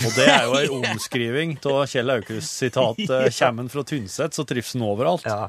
Og 0.04 0.12
det 0.14 0.26
er 0.28 0.44
jo 0.44 0.58
ei 0.60 0.68
omskriving 0.92 1.56
av 1.66 1.86
Kjell 1.90 2.12
Aukrusts 2.14 2.52
sitat 2.62 3.00
'Kjem 3.08 3.32
'Kjæmen 3.32 3.70
fra 3.72 3.82
Tynset, 3.88 4.36
så 4.36 4.44
trivsen 4.44 4.84
overalt'. 4.86 5.26
Ja. 5.26 5.48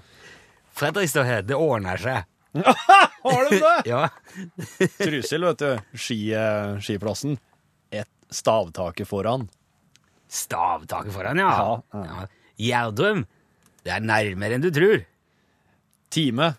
Fredrikstad 0.73 1.45
'Det 1.45 1.55
ordner 1.55 1.97
seg'. 1.99 2.23
Har 3.23 3.49
de 3.49 3.59
det?! 3.59 3.77
Ja. 3.89 4.07
Trysil, 4.99 5.45
vet 5.45 5.59
du. 5.59 5.97
Ski, 5.97 6.17
eh, 6.33 6.79
skiplassen. 6.83 7.37
Et 8.33 8.39
stavtaket 8.41 9.05
foran. 9.09 9.45
Stavtaket 10.33 11.13
foran, 11.13 11.37
ja. 11.37 11.51
Ja, 11.93 12.01
ja. 12.07 12.25
Gjerdrum. 12.63 13.25
Det 13.85 13.91
er 13.93 14.01
nærmere 14.05 14.57
enn 14.57 14.63
du 14.63 14.71
tror. 14.73 15.03
Time. 16.13 16.53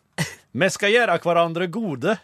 Vi 0.54 0.68
skal 0.70 0.92
gjøre 0.94 1.18
hverandre 1.24 1.66
gode. 1.72 2.14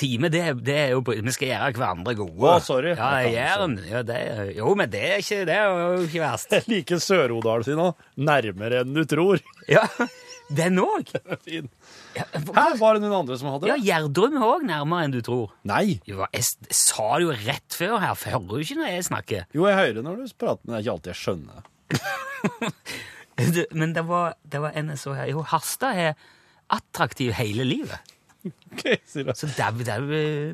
Time, 0.00 0.28
det, 0.32 0.42
det 0.64 0.76
er 0.76 0.90
jo 0.94 1.00
på- 1.04 1.16
Vi 1.16 1.32
skal 1.32 1.48
gjøre 1.50 1.72
hverandre 1.76 2.14
gode. 2.16 2.40
Å, 2.52 2.60
sorry. 2.64 2.92
Ja, 2.96 3.10
jern. 3.28 3.78
Ja, 3.88 4.02
det, 4.06 4.20
jo, 4.56 4.74
men 4.76 4.90
det 4.92 5.00
er 5.08 5.18
ikke, 5.24 5.40
det 5.48 5.56
er 5.56 5.72
jo 5.72 6.04
ikke 6.06 6.22
verst. 6.24 6.52
Jeg 6.56 6.68
liker 6.72 7.00
Sør-Odal 7.04 7.64
sin 7.68 7.80
òg. 7.80 7.96
Nærmere 8.20 8.82
enn 8.84 8.92
du 8.96 9.02
tror. 9.08 9.40
Ja, 9.68 9.86
den 10.50 10.78
òg. 10.82 11.10
Ja, 12.16 12.24
Her 12.34 12.72
var 12.80 12.96
det 12.96 13.04
noen 13.04 13.12
andre 13.20 13.36
som 13.38 13.52
hadde 13.52 13.68
det. 13.68 13.74
ja. 13.86 13.98
Gjerdrum 14.00 14.34
er 14.40 14.42
òg 14.48 14.64
nærmere 14.66 15.04
enn 15.06 15.12
du 15.14 15.20
tror. 15.22 15.52
Nei. 15.70 16.00
Jo, 16.10 16.24
jeg, 16.34 16.42
s- 16.42 16.56
sa 16.74 17.04
det 17.20 17.28
jo 17.28 17.34
rett 17.46 17.76
før 17.78 18.00
her, 18.02 18.16
for 18.18 18.34
hører 18.34 18.48
du 18.50 18.64
ikke 18.64 18.78
når 18.80 18.88
jeg 18.96 19.04
snakker? 19.06 19.44
Jo, 19.54 19.68
jeg 19.70 19.78
hører 19.78 20.02
når 20.08 20.18
du 20.24 20.32
prater, 20.34 20.64
men 20.66 20.74
det 20.74 20.80
er 20.80 20.82
ikke 20.88 20.94
alltid 20.96 21.12
jeg 21.12 21.20
skjønner. 21.20 21.68
Det- 23.36 23.66
Men 23.80 23.92
det 23.96 24.02
var, 24.08 24.34
det 24.42 24.60
var 24.60 24.74
en 24.76 24.90
jeg 24.92 24.98
så 25.00 25.14
her. 25.16 25.30
Jo, 25.30 25.42
Harstad 25.48 25.96
er 25.96 26.18
attraktiv 26.70 27.30
hele 27.38 27.64
livet. 27.64 28.10
Ok, 28.72 28.84
sier 29.08 29.26
du. 29.28 29.32
Så 29.36 29.48
der, 29.56 29.78
der 29.86 30.04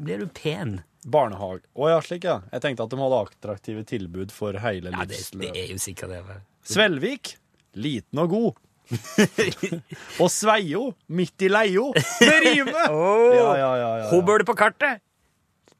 blir 0.02 0.22
du 0.22 0.26
pen. 0.34 0.80
Barnehage. 1.06 1.62
Å 1.78 1.88
ja, 1.92 1.98
slik 2.02 2.24
ja. 2.26 2.40
Jeg 2.52 2.62
tenkte 2.64 2.84
at 2.86 2.92
de 2.92 2.98
hadde 3.00 3.18
attraktive 3.28 3.84
tilbud 3.86 4.32
for 4.34 4.56
hele 4.62 4.90
Ja, 4.92 5.04
det, 5.04 5.08
det 5.14 5.20
livsløpet. 5.20 5.58
er 5.62 5.72
jo 5.72 5.80
sikkert 5.82 6.10
det. 6.16 6.22
vel. 6.28 6.40
Svelvik. 6.66 7.36
Liten 7.76 8.18
og 8.22 8.30
god. 8.32 8.62
og 10.22 10.30
Sveio. 10.32 10.90
Midt 11.08 11.42
i 11.46 11.50
leio. 11.50 11.90
Det 11.96 12.34
rimer! 12.44 12.88
Hun 12.92 13.36
ja, 13.36 13.50
ja. 13.58 13.70
ja, 13.80 13.92
ja. 14.02 14.08
Hobøl 14.12 14.46
på 14.46 14.56
kartet! 14.58 15.02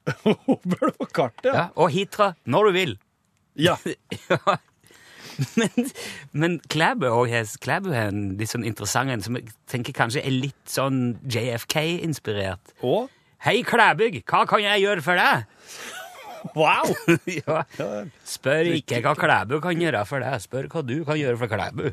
Hobøl 0.47 0.95
på 0.99 1.09
kartet. 1.11 1.53
Ja, 1.53 1.69
og 1.75 1.91
Hitra 1.95 2.33
når 2.45 2.71
du 2.71 2.79
vil. 2.81 2.97
Ja. 3.57 3.77
Ja. 4.31 4.57
Men, 5.61 5.91
men 6.33 6.55
Klæbø 6.73 7.11
har 7.13 8.07
en 8.09 8.21
litt 8.41 8.49
sånn 8.49 8.65
interessant 8.65 9.13
en 9.13 9.21
som 9.21 9.37
jeg 9.37 9.51
tenker 9.69 9.93
kanskje 9.93 10.23
er 10.25 10.33
litt 10.33 10.71
sånn 10.71 11.19
JFK-inspirert. 11.29 12.73
Og 12.81 13.11
Hei, 13.45 13.61
Klæbygg, 13.69 14.23
hva 14.25 14.47
kan 14.49 14.65
jeg 14.65 14.81
gjøre 14.87 15.05
for 15.05 15.21
deg? 15.21 15.45
Wow! 16.57 16.89
ja. 17.29 17.61
Spør 18.27 18.71
ikke 18.79 19.03
hva 19.05 19.13
Klæbu 19.19 19.59
kan 19.65 19.81
gjøre 19.81 20.05
for 20.09 20.25
deg, 20.25 20.41
spør 20.43 20.71
hva 20.73 20.83
du 20.87 20.97
kan 21.07 21.21
gjøre 21.21 21.37
for 21.41 21.53
Klæbu. 21.53 21.91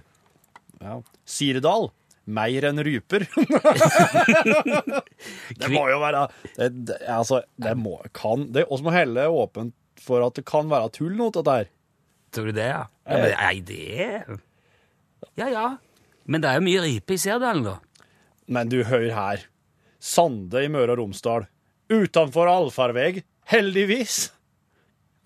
Ja. 0.83 0.99
Sirdal. 1.25 1.89
Mer 2.23 2.69
enn 2.69 2.79
ryper. 2.87 3.25
det 5.59 5.69
må 5.73 5.81
jo 5.91 5.97
være 5.99 6.21
det, 6.55 6.69
det, 6.87 6.95
Altså, 7.11 7.41
det 7.59 7.73
må 7.75 7.97
kan 8.15 8.45
Det 8.55 8.63
også 8.63 8.85
må 8.85 8.93
helle 8.95 9.25
åpent 9.27 9.75
for 9.99 10.23
at 10.23 10.39
det 10.39 10.45
kan 10.47 10.71
være 10.71 10.93
tull 10.95 11.17
noe, 11.19 11.33
dette 11.35 11.57
her. 11.57 11.67
Tror 12.33 12.49
du 12.49 12.55
det, 12.55 12.69
ja? 12.71 12.85
ja 13.07 13.19
men, 13.19 13.33
nei, 13.39 13.55
det 13.63 14.39
Ja, 15.39 15.47
ja. 15.51 15.67
Men 16.25 16.43
det 16.43 16.49
er 16.49 16.59
jo 16.59 16.65
mye 16.65 16.83
rype 16.83 17.15
i 17.15 17.21
Sirdalen, 17.21 17.65
da. 17.67 17.77
Men 18.51 18.71
du, 18.71 18.81
hør 18.87 19.05
her. 19.15 19.45
Sande 20.03 20.65
i 20.65 20.71
Møre 20.71 20.95
og 20.95 20.99
Romsdal. 20.99 21.47
Utenfor 21.91 22.49
allfarveg. 22.51 23.21
Heldigvis. 23.51 24.33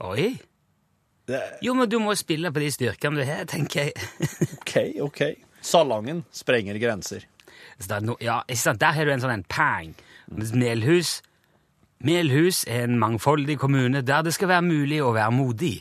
Oi. 0.06 0.36
Det, 1.28 1.42
Jo, 1.66 1.74
men 1.78 1.90
du 1.90 1.98
må 2.00 2.14
spille 2.16 2.52
på 2.54 2.62
de 2.64 2.70
styrkene 2.72 3.20
du 3.20 3.28
har, 3.28 3.44
tenker 3.50 3.90
jeg. 3.90 4.08
OK, 4.60 4.76
OK. 5.04 5.22
Salangen 5.62 6.24
sprenger 6.32 6.80
grenser. 6.82 7.26
Er 7.78 8.02
no, 8.02 8.16
ja, 8.22 8.42
ikke 8.48 8.62
sant? 8.62 8.82
Der 8.82 8.96
har 8.96 9.06
du 9.06 9.14
en 9.14 9.24
sånn 9.24 9.36
en 9.38 9.48
pang. 9.50 9.94
Mens 10.34 10.54
Melhus 10.58 11.20
Melhus 12.06 12.62
er 12.70 12.86
en 12.86 13.00
mangfoldig 13.02 13.58
kommune 13.58 14.04
der 14.06 14.26
det 14.26 14.36
skal 14.36 14.52
være 14.52 14.66
mulig 14.68 15.00
å 15.02 15.14
være 15.16 15.34
modig. 15.34 15.76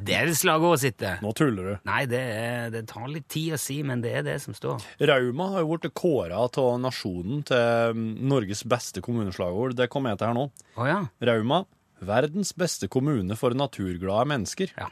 Det 0.00 0.14
er 0.16 0.30
det 0.30 0.36
slagordet 0.38 0.80
sitt. 0.80 1.02
Nå 1.20 1.32
tuller 1.36 1.66
du. 1.66 1.72
Nei, 1.84 2.04
det, 2.08 2.20
er, 2.20 2.70
det 2.72 2.86
tar 2.88 3.04
litt 3.12 3.26
tid 3.28 3.52
å 3.52 3.58
si, 3.60 3.82
men 3.84 4.00
det 4.00 4.14
er 4.16 4.24
det 4.24 4.38
som 4.40 4.56
står. 4.56 4.80
Rauma 5.10 5.50
har 5.52 5.64
jo 5.64 5.74
blitt 5.74 5.92
kåra 5.92 6.38
av 6.40 6.78
nasjonen 6.80 7.42
til 7.50 7.98
mm, 7.98 8.06
Norges 8.30 8.64
beste 8.64 9.04
kommuneslagord. 9.04 9.76
Det 9.76 9.90
kom 9.92 10.08
jeg 10.08 10.22
til 10.22 10.30
her 10.30 10.38
nå. 10.38 10.46
Oh, 10.78 10.86
ja. 10.88 11.02
Rauma, 11.28 11.66
verdens 12.00 12.54
beste 12.56 12.88
kommune 12.88 13.36
for 13.36 13.56
naturglade 13.56 14.24
mennesker. 14.32 14.72
ja. 14.78 14.88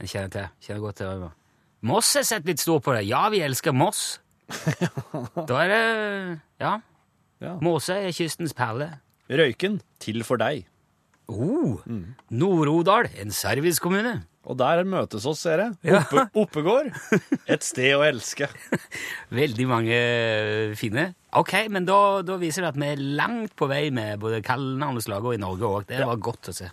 Den 0.00 0.10
kjenner 0.10 0.26
jeg 0.26 0.34
til. 0.34 0.66
Kjenner 0.66 0.82
godt 0.82 0.98
til 0.98 1.06
Rauma. 1.12 1.30
Moss 1.82 2.12
har 2.14 2.22
sett 2.26 2.46
litt 2.46 2.62
stort 2.62 2.84
på 2.86 2.94
det. 2.94 3.02
Ja, 3.08 3.24
vi 3.32 3.40
elsker 3.42 3.74
Moss. 3.74 4.20
da 5.48 5.62
er 5.64 5.72
det 5.72 5.84
Ja. 6.62 6.76
Ja. 7.42 7.56
Måse 7.58 7.96
er 7.98 8.12
kystens 8.14 8.54
perle. 8.54 8.86
Røyken, 9.26 9.80
til 9.98 10.22
for 10.22 10.38
deg. 10.38 10.68
Oh, 11.32 11.80
Nord-Odal, 12.30 13.08
en 13.18 13.34
servicekommune. 13.34 14.20
Og 14.46 14.58
der 14.58 14.82
møtes 14.86 15.26
oss, 15.26 15.42
ser 15.42 15.60
jeg. 15.64 15.74
Ja. 15.90 16.00
Oppe, 16.02 16.24
Oppegård, 16.38 16.90
et 17.52 17.66
sted 17.66 17.96
å 17.96 18.04
elske. 18.06 18.46
Veldig 19.40 19.66
mange 19.70 19.98
eh, 19.98 20.76
fine. 20.78 21.08
Ok, 21.38 21.54
men 21.72 21.86
da, 21.88 21.98
da 22.26 22.38
viser 22.38 22.66
det 22.66 22.72
at 22.74 22.78
vi 22.78 22.90
er 22.92 23.04
langt 23.18 23.54
på 23.58 23.70
vei 23.70 23.88
med 23.94 24.22
både 24.22 24.42
kallenavn 24.46 25.02
og 25.02 25.06
slagord 25.06 25.38
i 25.38 25.42
Norge 25.42 25.70
òg. 25.70 25.90
Det 25.90 26.02
var 26.06 26.22
godt 26.30 26.50
å 26.52 26.56
se. 26.62 26.70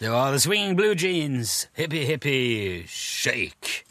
Det 0.00 0.08
var 0.08 0.32
The 0.32 0.40
Swinging 0.40 0.76
Blue 0.76 0.94
Jeans, 0.96 1.68
Hippie 1.76 2.04
Hippie 2.08 2.84
Shake. 2.88 3.82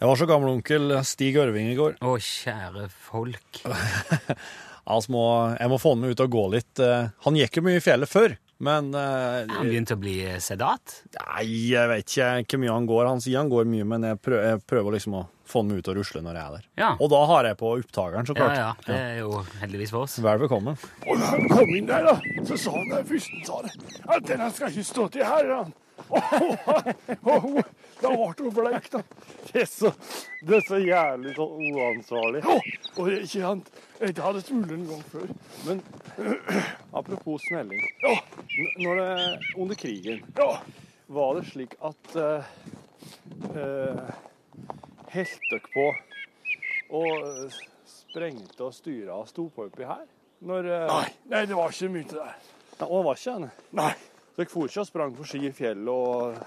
Jeg 0.00 0.08
var 0.10 0.18
så 0.18 0.26
gammel 0.26 0.50
onkel 0.50 0.90
Stig 1.06 1.36
Ørving 1.38 1.68
i 1.70 1.76
går. 1.78 1.94
Å, 2.02 2.16
kjære 2.18 2.88
folk. 2.90 3.62
Altså 4.84 5.14
må, 5.14 5.20
jeg 5.56 5.70
må 5.72 5.78
få 5.80 5.94
han 5.94 6.00
med 6.02 6.10
ut 6.12 6.20
og 6.20 6.32
gå 6.34 6.40
litt. 6.52 6.80
Eh, 6.84 7.06
Han 7.24 7.36
gikk 7.38 7.54
jo 7.56 7.62
mye 7.64 7.78
i 7.78 7.80
fjellet 7.80 8.10
før, 8.10 8.34
men 8.64 8.90
uh, 8.96 9.44
Han 9.50 9.68
begynte 9.68 9.96
å 9.96 10.00
bli 10.00 10.16
sedat. 10.42 10.98
Nei, 11.18 11.44
jeg 11.74 11.90
vet 11.90 12.16
ikke 12.16 12.56
hvor 12.56 12.62
mye 12.64 12.74
han 12.78 12.88
går. 12.88 13.06
Han 13.12 13.22
sier 13.24 13.42
han 13.42 13.52
går 13.52 13.68
mye, 13.70 13.86
men 13.94 14.08
jeg 14.10 14.20
prøver, 14.24 14.50
jeg 14.54 14.64
prøver 14.70 14.96
liksom 14.98 15.18
å 15.20 15.24
få 15.44 15.60
han 15.62 15.76
ut 15.76 15.88
og 15.92 15.98
rusle 15.98 16.22
når 16.24 16.38
jeg 16.38 16.44
er 16.44 16.56
der. 16.56 16.66
Ja. 16.80 16.90
Og 16.98 17.10
da 17.12 17.20
har 17.28 17.48
jeg 17.50 17.58
på 17.60 17.70
opptakeren, 17.76 18.26
så 18.26 18.36
klart. 18.36 18.56
ja, 18.56 18.72
ja, 18.72 18.86
det 18.88 18.98
er 18.98 19.18
jo 19.20 19.44
heldigvis 19.60 19.92
for 19.94 20.08
oss. 20.08 20.16
Vel 20.24 20.40
bekomme. 20.40 20.76
Og 21.04 21.20
da 21.20 21.32
han 21.34 21.48
kom 21.52 21.74
inn 21.76 21.88
der, 21.90 22.08
da, 22.08 22.44
så 22.48 22.58
sa 22.66 22.76
han 22.78 22.92
der 22.92 23.08
fyrsten 23.08 23.44
sa 23.46 23.60
det, 23.66 23.74
at 24.08 24.28
denne 24.28 24.50
skal 24.56 24.72
ikke 24.72 24.86
stå 24.88 25.08
til 25.14 25.28
her. 25.28 25.52
Han. 26.08 26.94
oh, 27.22 27.60
da 28.00 28.10
ble 28.36 28.50
bleik, 28.54 28.90
da. 28.92 29.00
Det 29.48 29.62
er 29.62 29.68
så, 29.70 29.92
det 30.44 30.58
er 30.58 30.64
så 30.68 30.78
jævlig 30.82 31.34
så 31.36 31.46
uansvarlig. 31.48 32.42
Oh, 32.44 32.60
og 32.96 33.08
det 33.08 33.14
er 33.14 33.26
ikke 33.26 33.42
sant. 33.44 33.70
Jeg 34.00 34.16
hadde 34.20 34.42
smulen 34.44 34.80
en 34.80 34.88
gang 34.90 35.04
før. 35.12 35.28
Men 35.68 35.82
apropos 36.98 37.46
smelling. 37.48 37.84
Ja, 38.02 38.16
Når 38.84 39.00
det, 39.00 39.38
under 39.56 39.74
krigen, 39.74 40.24
ja. 40.38 40.50
var 41.08 41.34
det 41.38 41.46
slik 41.52 41.76
at 41.84 42.16
uh, 42.16 42.42
Helt 45.14 45.46
dere 45.50 45.70
på 45.70 45.86
og 46.94 47.10
eh, 47.26 47.54
sprengte 47.88 48.66
og 48.66 48.74
styra 48.74 49.16
og 49.16 49.28
sto 49.30 49.46
på 49.50 49.64
oppi 49.68 49.86
her? 49.86 50.04
Når 50.44 50.66
uh, 50.68 50.82
Nei, 50.90 51.06
nei, 51.32 51.44
det 51.48 51.56
var 51.58 51.72
ikke 51.72 51.90
mye 51.94 52.08
der. 52.10 52.34
Nei, 52.78 52.88
og 52.88 52.96
det 52.98 53.04
var 53.06 53.20
ikke 53.20 53.36
det? 53.44 53.50
Nei. 53.78 53.92
Dere 54.34 54.50
for 54.50 54.66
ikke 54.66 54.82
og 54.82 54.88
sprang 54.88 55.14
på 55.14 55.26
ski 55.28 55.44
i 55.46 55.52
fjellet 55.54 55.90
og, 55.90 56.38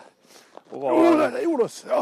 og 0.75 0.83
Jo, 0.83 1.03
det, 1.05 1.11
var 1.21 1.31
det 1.37 1.43
gjorde 1.45 1.67
oss. 1.69 1.77
Ja, 1.87 2.01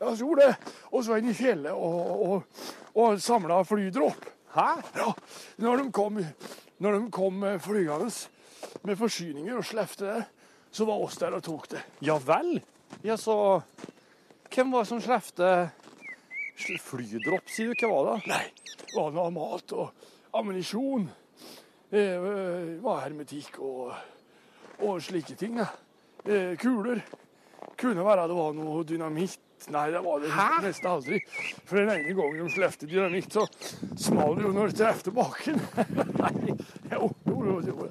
så 0.00 0.14
gjorde 0.22 0.46
det. 0.46 0.72
Og 0.88 1.04
så 1.04 1.18
inn 1.20 1.28
i 1.28 1.36
fjellet 1.36 1.76
og, 1.76 2.24
og, 2.24 2.64
og 2.96 3.20
samla 3.20 3.60
flydropp. 3.68 4.24
Hæ? 4.54 4.70
Ja, 4.96 5.12
når 5.60 5.82
de 5.82 5.92
kom, 5.92 6.16
når 6.80 6.96
de 6.96 7.10
kom 7.12 7.44
eh, 7.44 7.60
flygende 7.60 8.08
med 8.88 8.96
forsyninger 8.96 9.60
og 9.60 9.68
slepte 9.68 10.08
det, 10.08 10.24
så 10.72 10.88
var 10.88 11.04
oss 11.04 11.20
der 11.20 11.36
og 11.36 11.44
tok 11.44 11.68
det. 11.74 11.84
Ja 12.04 12.16
vel? 12.22 12.58
Ja, 13.04 13.16
så 13.20 13.60
Hvem 14.48 14.72
var 14.72 14.86
det 14.86 14.88
som 14.88 15.00
slepte 15.04 15.48
flydropp, 16.56 17.50
sier 17.52 17.74
du? 17.76 17.84
Hva 17.84 17.90
var 17.92 18.06
det? 18.08 18.30
Nei, 18.32 18.44
det 18.80 18.94
var 18.94 19.12
noe 19.12 19.30
mat 19.34 19.74
og 19.76 20.06
ammunisjon. 20.40 21.04
Det 21.92 22.06
var 22.80 23.02
hermetikk 23.04 23.60
og, 23.60 23.92
og 24.84 25.00
slike 25.02 25.34
ting. 25.38 25.56
Da. 25.58 25.68
Eh, 26.28 26.54
Kuler. 26.60 27.02
Kunne 27.78 28.02
være 28.06 28.24
det 28.30 28.36
var 28.38 28.56
noe 28.56 28.82
dynamitt. 28.86 29.44
Nei, 29.74 29.88
det 29.90 30.00
var 30.04 30.20
det 30.22 30.30
nesten 30.62 30.86
aldri. 30.86 31.18
For 31.66 31.78
den 31.80 31.90
ene 31.90 32.12
gangen 32.14 32.44
de 32.46 32.52
slepte 32.54 32.86
dynamitt, 32.86 33.32
så 33.34 33.42
smalt 33.98 34.38
det 34.38 34.44
jo 34.46 34.52
når 34.54 34.70
det 34.70 34.78
traff 34.78 35.00
bakken. 35.14 35.58
Nei, 36.20 36.54
jo, 36.92 37.08
jo, 37.26 37.38
jo, 37.48 37.56
jo. 37.66 37.88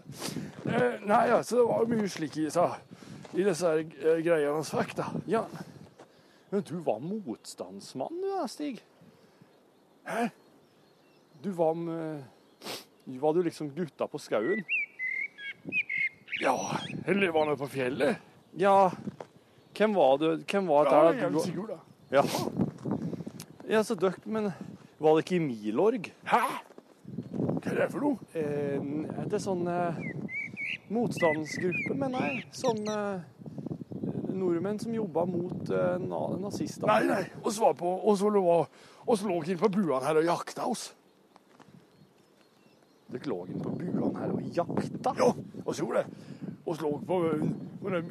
Eh, 0.67 0.95
Nei, 1.08 1.26
altså, 1.36 1.60
det 1.60 1.65
var 1.67 1.89
mye 1.91 2.08
slik 2.12 2.38
i, 2.39 2.45
disse- 2.47 2.69
i 3.36 3.43
disse 3.47 3.73
eh, 3.84 4.21
greiene 4.23 4.54
hans 4.56 4.71
fikk, 4.71 4.95
da. 5.00 5.10
Ja. 5.28 5.43
Men 6.54 6.63
du 6.67 6.78
var 6.88 7.02
motstandsmann, 7.04 8.15
du 8.23 8.30
da, 8.32 8.45
Stig? 8.47 8.80
Hæ? 10.08 10.30
Du 11.43 11.52
var 11.52 11.73
med 11.76 12.23
Var 13.19 13.34
du 13.36 13.41
liksom 13.43 13.69
gutta 13.76 14.08
på 14.08 14.19
skauen? 14.19 14.63
Ja, 16.41 16.78
eller 17.06 17.32
var 17.32 17.50
det 17.50 17.58
på 17.60 17.67
fjellet? 17.71 18.17
Ja. 18.58 18.91
Hvem 19.78 19.93
var 19.95 20.17
du? 20.21 20.28
Hvem 20.50 20.67
var 20.67 20.86
Ja, 20.89 21.12
det 21.12 21.19
der? 21.21 21.28
er 21.28 21.39
sikker, 21.45 21.67
da. 21.67 21.78
Ja. 22.12 22.23
ja, 23.69 23.84
så 23.84 23.95
døkk, 24.00 24.26
men 24.26 24.52
var 25.00 25.15
det 25.17 25.26
ikke 25.26 25.36
i 25.38 25.43
Milorg? 25.43 26.12
Hæ? 26.30 26.41
Hva 27.58 27.71
er 27.71 27.80
det 27.82 27.88
for 27.91 28.00
noe? 28.06 28.17
Eh, 28.38 28.80
det 29.28 29.38
er 29.38 29.43
sånn 29.43 29.65
eh, 29.67 29.97
motstandsgruppe, 30.93 31.95
mener 32.00 32.28
jeg. 32.30 32.45
Sånn 32.56 32.84
eh, 32.91 33.26
nordmenn 34.38 34.80
som 34.82 34.93
jobba 34.95 35.26
mot 35.30 35.69
eh, 35.73 35.97
na 36.06 36.21
nazistene. 36.41 36.88
Nei, 36.93 37.02
nei, 37.10 37.23
oss 37.43 37.60
var 37.62 37.76
på, 37.80 37.91
oss 38.08 38.21
lå, 38.23 38.45
oss 39.06 39.26
lå 39.28 39.41
inn 39.45 39.60
på 39.62 39.69
buene 39.73 40.02
her 40.06 40.21
og 40.21 40.30
jakta 40.30 40.69
oss. 40.69 40.89
Dere 43.08 43.30
lå 43.32 43.38
inn 43.48 43.62
på 43.63 43.72
buene 43.80 44.12
her 44.20 44.34
og 44.36 44.48
jakta? 44.56 45.13
Ja, 45.15 45.30
vi 45.63 45.76
gjorde 45.80 46.04
det. 46.04 46.24
Oss 46.67 46.82
lå 46.84 46.89
på, 47.08 47.20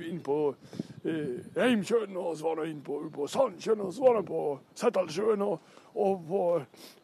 inn 0.09 0.21
på 0.25 0.37
eh, 1.05 1.35
Reimsjøen, 1.57 2.17
og 2.17 2.31
så 2.39 2.47
var 2.49 2.63
det 2.63 2.71
inn 2.73 2.81
på, 2.85 3.03
på 3.13 3.27
Sandsjøen, 3.29 3.83
og 3.85 3.93
så 3.93 4.07
var 4.07 4.17
det 4.17 4.25
på 4.31 4.45
Settalsjøen, 4.81 5.45
og, 5.45 5.75
og 6.01 6.25
på 6.31 6.41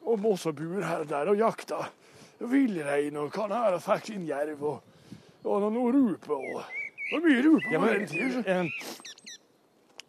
og 0.09 0.23
Mossebuer 0.25 0.87
her 0.89 1.05
og 1.05 1.11
der 1.13 1.33
og 1.35 1.39
jakta 1.43 1.83
villrein 2.51 3.17
og 3.21 3.29
kanær 3.35 3.77
og 3.77 3.85
fikk 3.85 4.15
inn 4.17 4.25
jerv 4.27 4.65
og, 4.67 4.81
og 5.45 5.69
noen 5.69 5.93
ruper. 5.95 6.33
og 6.33 6.65
Det 7.05 7.19
var 7.19 7.27
mye 7.29 7.45
ruper 7.47 7.77
på 7.77 7.93
den 7.93 8.09
tida. 8.11 8.43
eh, 8.49 8.67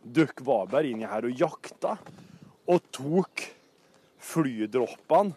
dere 0.03 0.47
var 0.47 0.71
bare 0.71 0.89
inni 0.89 1.07
her 1.07 1.27
og 1.27 1.43
jakta, 1.43 1.97
og 2.71 2.89
tok 2.95 3.43
flydroppene 4.23 5.35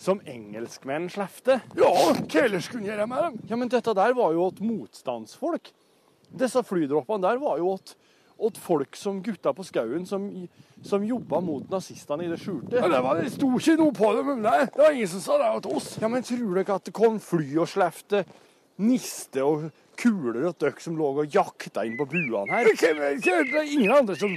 som 0.00 0.20
engelskmenn 0.26 1.08
slepte. 1.12 1.60
Ja, 1.78 1.90
hva 1.90 2.44
ellers 2.44 2.68
kunne 2.72 2.88
gjøre 2.88 3.06
med 3.10 3.26
dem? 3.26 3.36
Ja, 3.50 3.58
men 3.60 3.70
dette 3.72 3.94
der 3.96 4.16
var 4.16 4.32
jo 4.34 4.48
åt 4.48 4.62
motstandsfolk. 4.64 5.70
Disse 6.34 6.64
flydroppene 6.66 7.22
der 7.28 7.38
var 7.42 7.60
jo 7.60 7.74
åt, 7.76 7.94
åt 8.36 8.58
folk 8.58 8.98
som 8.98 9.20
gutta 9.22 9.54
på 9.54 9.66
skauen 9.66 10.06
som, 10.08 10.26
som 10.82 11.04
jobba 11.06 11.40
mot 11.44 11.70
nazistene 11.70 12.26
i 12.26 12.32
det 12.32 12.40
skjulte. 12.42 12.80
Ja, 12.80 12.88
det, 12.90 13.04
var, 13.04 13.20
det 13.22 13.30
sto 13.36 13.52
ikke 13.58 13.78
noe 13.80 13.94
på 13.94 14.10
dem 14.18 14.34
om 14.34 14.42
nei, 14.44 14.64
det 14.66 14.82
var 14.82 14.96
ingen 14.96 15.12
som 15.14 15.22
sa 15.24 15.38
det 15.42 15.52
til 15.66 15.78
oss. 15.78 15.94
Ja, 16.02 16.10
men 16.10 16.26
tror 16.26 16.58
dere 16.58 16.80
at 16.80 16.90
det 16.90 16.96
kom 16.96 17.20
fly 17.22 17.54
og 17.62 17.70
slepte 17.70 18.24
niste 18.82 19.44
og 19.46 19.68
kuler 20.00 20.48
og 20.50 20.58
døkk 20.58 20.80
som 20.82 20.96
lå 20.98 21.12
og 21.22 21.30
jakta 21.30 21.84
inn 21.86 21.94
på 22.00 22.08
buene 22.10 22.48
her? 22.50 22.66
Det, 22.66 22.94
det, 22.98 23.10
det, 23.22 23.40
Det 23.52 23.66
ingen 23.70 23.94
andre 23.94 24.18
som 24.18 24.34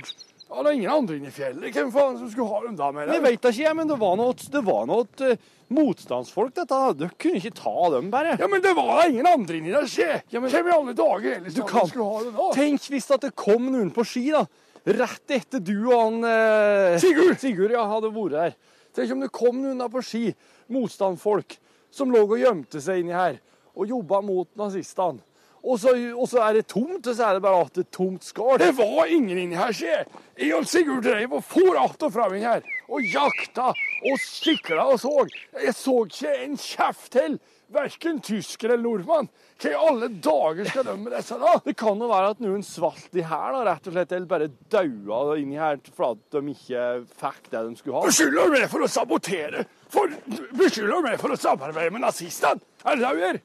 Ja, 0.47 0.61
det 0.63 0.69
er 0.71 0.75
ingen 0.77 0.91
andre 0.93 1.17
inne 1.19 1.27
i 1.27 1.35
fjellet. 1.35 1.73
Hvem 1.75 1.89
faen 1.91 2.17
som 2.21 2.29
skulle 2.31 2.47
ha 2.47 2.61
dem 2.63 2.75
da 2.79 2.87
med 2.95 3.09
Jeg 3.09 3.17
deg? 3.17 3.23
veit 3.25 3.41
da 3.43 3.49
ikke, 3.51 3.63
jeg, 3.65 3.75
men 3.75 3.89
det 3.91 3.97
var 3.99 4.13
noe, 4.19 4.35
det 4.53 4.61
var 4.63 4.85
noe 4.87 5.03
uh, 5.27 5.47
motstandsfolk, 5.75 6.53
dette. 6.55 6.77
Dere 7.01 7.17
kunne 7.19 7.41
ikke 7.41 7.51
ta 7.57 7.73
dem, 7.97 8.07
bare. 8.13 8.37
Ja, 8.39 8.47
men 8.47 8.63
det 8.63 8.71
var 8.77 8.93
da 9.01 9.07
ingen 9.11 9.27
andre 9.27 9.57
inni 9.59 9.73
der, 9.75 9.89
se! 9.91 10.07
Ja, 10.31 10.39
men- 10.39 10.53
Hvem 10.53 10.69
i 10.71 10.75
alle 10.77 10.95
dager 10.95 11.35
ellers 11.35 11.53
Du 11.57 11.63
kan- 11.67 11.89
skulle 11.91 12.07
ha 12.07 12.23
det 12.23 12.31
da? 12.37 12.47
Tenk 12.55 12.87
hvis 12.93 13.09
at 13.11 13.27
det 13.27 13.33
kom 13.35 13.67
noen 13.73 13.91
på 13.91 14.05
ski, 14.07 14.29
da. 14.31 14.45
Rett 14.87 15.35
etter 15.35 15.59
du 15.59 15.75
og 15.91 15.99
han 15.99 16.23
uh... 16.23 16.95
Sigurd! 17.03 17.35
Sigurd 17.43 17.73
ja, 17.75 17.83
hadde 17.91 18.13
vært 18.15 18.37
her. 18.39 18.55
Tenk 18.95 19.11
om 19.17 19.25
det 19.25 19.31
kom 19.35 19.59
noen 19.59 19.83
da 19.83 19.89
på 19.91 19.99
ski, 20.01 20.29
motstandsfolk, 20.71 21.57
som 21.91 22.11
lå 22.13 22.23
og 22.23 22.37
gjemte 22.39 22.79
seg 22.83 23.03
inni 23.03 23.11
her 23.15 23.35
og 23.77 23.91
jobba 23.91 24.21
mot 24.25 24.47
nazistene. 24.57 25.19
Og 25.67 25.79
så, 25.81 25.91
og 26.15 26.29
så 26.31 26.39
er 26.45 26.57
det 26.57 26.67
tomt, 26.71 27.07
og 27.07 27.15
så 27.15 27.27
er 27.27 27.37
det 27.37 27.43
bare 27.43 27.65
at 27.65 27.75
det 27.75 27.83
er 27.83 27.91
tomt 27.97 28.23
skall. 28.23 28.55
Det 28.61 28.71
var 28.77 29.11
ingen 29.11 29.41
inni 29.41 29.57
her, 29.59 29.73
sier 29.75 30.05
Jeg 30.37 30.53
og 30.55 30.67
Sigurd 30.69 31.03
dreiv 31.03 31.33
og 31.33 31.43
for 31.43 31.75
att 31.81 32.03
og 32.07 32.13
fram 32.13 32.37
inn 32.37 32.45
her. 32.45 32.63
Og 32.87 33.03
jakta 33.03 33.73
og 33.73 34.21
sikla 34.23 34.85
og 34.93 34.99
så. 35.01 35.11
Jeg 35.59 35.75
så 35.75 35.97
ikke 36.05 36.33
en 36.45 36.57
kjeft 36.61 37.11
til. 37.17 37.39
Verken 37.73 38.21
tysker 38.23 38.71
eller 38.71 38.83
nordmann. 38.85 39.27
Hva 39.59 39.71
i 39.73 39.79
alle 39.89 40.07
dager 40.23 40.69
skal 40.69 40.85
de 40.87 40.93
med 41.01 41.11
disse 41.17 41.35
da? 41.41 41.57
Det 41.65 41.73
kan 41.75 41.99
jo 41.99 42.07
være 42.07 42.29
at 42.31 42.43
noen 42.45 42.63
svalt 42.63 43.17
i 43.17 43.25
her, 43.27 43.49
da, 43.57 43.63
rett 43.67 43.89
og 43.89 43.97
slett, 43.97 44.13
eller 44.15 44.29
bare 44.29 44.47
daua 44.71 45.35
inni 45.41 45.59
her 45.59 45.81
for 45.89 46.13
at 46.13 46.37
de 46.37 46.53
ikke 46.53 46.85
fikk 47.19 47.51
det 47.51 47.65
de 47.65 47.75
skulle 47.81 47.97
ha. 47.97 48.07
Beskylder 48.07 48.53
meg 48.53 48.69
for 48.71 48.85
å 48.85 48.91
sabotere? 48.93 49.65
For, 49.91 50.15
beskylder 50.55 51.03
meg 51.09 51.19
for 51.19 51.35
å 51.35 51.41
samarbeide 51.41 51.91
med 51.97 52.05
nazistene? 52.05 52.63
Er 52.85 52.95
det 52.95 53.03
det 53.03 53.11
du 53.17 53.23
gjør? 53.25 53.41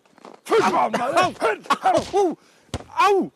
Forsvann 0.49 0.93
deg! 0.97 1.73
Au! 2.13 2.27
Au! 3.09 3.31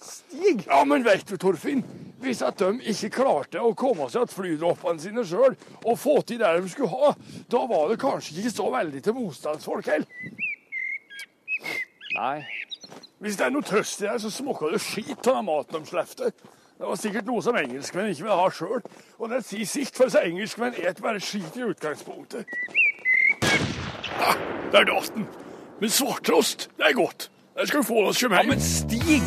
Stig! 0.00 0.64
Ja, 0.66 0.84
men 0.84 1.04
vet 1.04 1.28
du, 1.28 1.36
Torfinn, 1.40 1.84
hvis 2.24 2.42
at 2.44 2.58
de 2.60 2.72
ikke 2.90 3.12
klarte 3.20 3.60
å 3.60 3.74
komme 3.78 4.08
seg 4.12 4.28
til 4.28 4.40
flydroppene 4.40 5.02
sine 5.02 5.24
sjøl 5.28 5.56
og 5.84 5.98
få 6.00 6.18
til 6.26 6.40
det 6.40 6.50
de 6.60 6.72
skulle 6.72 6.92
ha, 6.92 7.12
da 7.52 7.62
var 7.70 7.88
det 7.90 8.00
kanskje 8.02 8.38
ikke 8.40 8.54
så 8.54 8.68
veldig 8.72 9.02
til 9.04 9.16
motstandsfolk 9.18 9.90
heller. 9.92 10.42
Nei. 12.14 12.44
Hvis 13.24 13.38
det 13.38 13.46
er 13.46 13.54
noe 13.54 13.64
tørst 13.66 14.02
i 14.02 14.08
deg, 14.08 14.20
så 14.20 14.30
smaker 14.30 14.74
det 14.74 14.82
skit 14.84 15.30
av 15.32 15.40
maten 15.46 15.80
de 15.80 15.90
slefter. 15.90 16.34
Det 16.74 16.88
var 16.90 16.98
sikkert 16.98 17.28
noe 17.30 17.42
som 17.42 17.56
engelskmenn 17.56 18.10
ikke 18.12 18.26
vil 18.26 18.36
ha 18.40 18.48
sjøl. 18.52 18.82
Og 19.18 19.30
det 19.30 19.40
sier 19.46 19.68
sikt, 19.68 19.96
for 19.96 20.10
så 20.12 20.24
engelskmenn 20.26 20.76
et 20.82 21.00
bare 21.02 21.22
skit 21.22 21.56
i 21.56 21.64
utgangspunktet. 21.68 22.50
Ah, 24.18 24.36
der 24.74 24.90
datt 24.90 25.14
den. 25.14 25.26
Men 25.80 25.90
svarttrost, 25.90 26.68
det 26.78 26.86
er 26.90 26.92
godt. 26.94 27.30
Det 27.58 27.68
skal 27.68 27.82
du 27.82 27.86
få 27.86 28.04
oss 28.08 28.20
kjøpe 28.22 28.38
Ja, 28.38 28.46
men 28.46 28.60
Stig! 28.62 29.22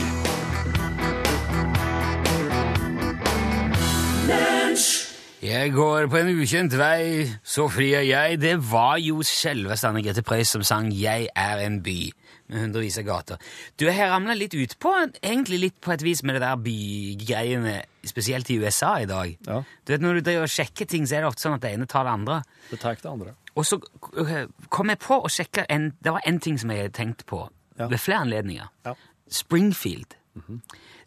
Jeg 5.47 5.71
går 5.71 6.07
på 6.11 6.17
en 6.17 6.29
ukjent 6.33 6.73
vei, 6.79 7.27
så 7.45 7.67
fri 7.71 7.91
er 7.95 8.03
jeg. 8.07 8.39
Det 8.41 8.55
var 8.71 8.97
jo 8.99 9.21
selveste 9.23 9.87
Anne 9.87 10.01
Grete 10.03 10.23
Preus 10.25 10.49
som 10.51 10.63
sang 10.63 10.89
'Jeg 10.91 11.29
er 11.35 11.57
en 11.65 11.81
by' 11.83 12.11
med 12.47 12.61
hundrevis 12.61 12.97
av 12.97 13.03
gater. 13.03 13.37
Du 13.79 13.85
jeg 13.85 13.95
har 13.95 14.09
ramla 14.09 14.33
litt 14.33 14.55
utpå, 14.55 15.11
egentlig 15.21 15.59
litt 15.59 15.81
på 15.81 15.91
et 15.91 16.03
vis 16.03 16.23
med 16.23 16.35
det 16.35 16.41
der 16.41 16.55
bygreiene, 16.55 17.81
spesielt 18.05 18.49
i 18.49 18.57
USA 18.57 18.97
i 18.99 19.05
dag. 19.05 19.37
Ja. 19.47 19.63
Du 19.85 19.93
vet, 19.93 20.01
Når 20.01 20.13
du 20.13 20.21
driver 20.21 20.41
og 20.41 20.49
sjekker 20.49 20.87
ting, 20.87 21.05
så 21.05 21.15
er 21.17 21.21
det 21.21 21.27
ofte 21.27 21.41
sånn 21.41 21.55
at 21.55 21.61
det 21.61 21.73
ene 21.73 21.85
tar 21.85 22.03
det 22.03 22.13
andre. 22.13 22.43
Det 22.71 22.79
tar 22.79 22.91
ikke 22.91 23.03
det 23.03 23.11
andre. 23.11 23.35
Og 23.57 23.65
så 23.65 23.79
øh, 24.13 24.47
kom 24.69 24.89
jeg 24.93 24.99
på 25.01 25.17
å 25.25 25.29
sjekke 25.33 25.63
en, 25.73 25.89
Det 26.03 26.11
var 26.13 26.21
en 26.29 26.37
ting 26.39 26.59
som 26.61 26.69
jeg 26.71 26.83
hadde 26.85 26.93
tenkt 26.97 27.25
på 27.25 27.47
Ja. 27.79 27.87
ved 27.87 27.97
flere 28.01 28.19
anledninger. 28.25 28.67
Ja. 28.85 28.93
Springfield. 29.29 30.15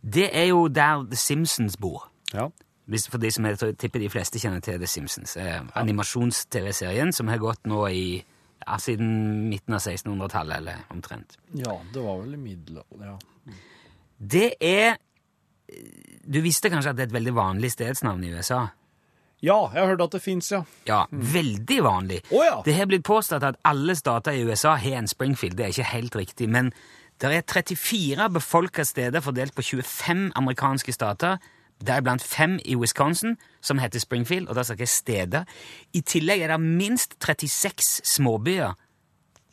Det 0.02 0.28
er 0.32 0.44
jo 0.50 0.68
der 0.68 1.04
The 1.06 1.16
Simpsons 1.16 1.76
bor. 1.76 2.08
Ja. 2.34 2.48
Hvis, 2.90 3.08
for 3.10 3.18
de 3.18 3.30
som 3.30 3.44
jeg 3.46 3.58
tror- 3.58 3.72
tipper 3.78 3.98
de 4.02 4.08
fleste 4.10 4.38
kjenner 4.38 4.60
til 4.60 4.78
The 4.78 4.86
Simpsons. 4.86 5.36
Eh, 5.36 5.60
Animasjons-TV-serien 5.74 7.12
som 7.12 7.28
har 7.28 7.38
gått 7.38 7.66
nå 7.66 7.86
i 7.90 8.24
ja, 8.66 8.76
siden 8.78 9.48
midten 9.48 9.74
av 9.74 9.80
1600-tallet, 9.80 10.56
eller 10.56 10.74
omtrent. 10.90 11.36
ja, 11.54 11.76
det 11.94 12.02
var 12.04 12.18
vel 12.22 12.34
i 12.34 12.36
middelalderen, 12.36 13.04
ja. 13.06 13.54
Det 14.20 14.54
er 14.60 14.96
Du 16.30 16.40
visste 16.42 16.68
kanskje 16.70 16.90
at 16.90 16.96
det 16.96 17.02
er 17.04 17.06
et 17.06 17.12
veldig 17.14 17.34
vanlig 17.34 17.70
stedsnavn 17.72 18.24
i 18.24 18.32
USA? 18.34 18.66
Ja, 19.40 19.70
jeg 19.72 19.80
har 19.80 19.88
hørt 19.94 20.02
at 20.04 20.12
det 20.12 20.20
fins, 20.22 20.50
ja. 20.52 20.62
Ja, 20.88 21.04
veldig 21.10 21.78
vanlig. 21.84 22.20
Oh, 22.30 22.42
ja. 22.44 22.58
Det 22.64 22.74
har 22.76 22.88
blitt 22.90 23.06
påstått 23.08 23.44
at 23.46 23.56
alle 23.64 23.96
stater 23.96 24.36
i 24.36 24.42
USA 24.44 24.74
har 24.76 24.98
en 24.98 25.08
Springfield. 25.08 25.56
Det 25.56 25.64
er 25.64 25.72
ikke 25.72 25.92
helt 25.94 26.16
riktig, 26.16 26.48
men 26.52 26.72
det 27.20 27.32
er 27.32 27.42
34 27.48 28.28
befolka 28.32 28.84
steder 28.84 29.20
fordelt 29.24 29.54
på 29.56 29.62
25 29.62 30.30
amerikanske 30.36 30.92
stater, 30.92 31.40
deriblant 31.80 32.22
fem 32.22 32.58
i 32.64 32.76
Wisconsin, 32.76 33.38
som 33.64 33.80
heter 33.80 34.00
Springfield, 34.00 34.48
og 34.48 34.56
da 34.56 34.64
snakker 34.64 34.84
jeg 34.84 34.92
steder. 34.92 35.44
I 35.96 36.00
tillegg 36.00 36.44
er 36.44 36.52
det 36.52 36.60
minst 36.60 37.16
36 37.24 38.04
småbyer, 38.04 38.76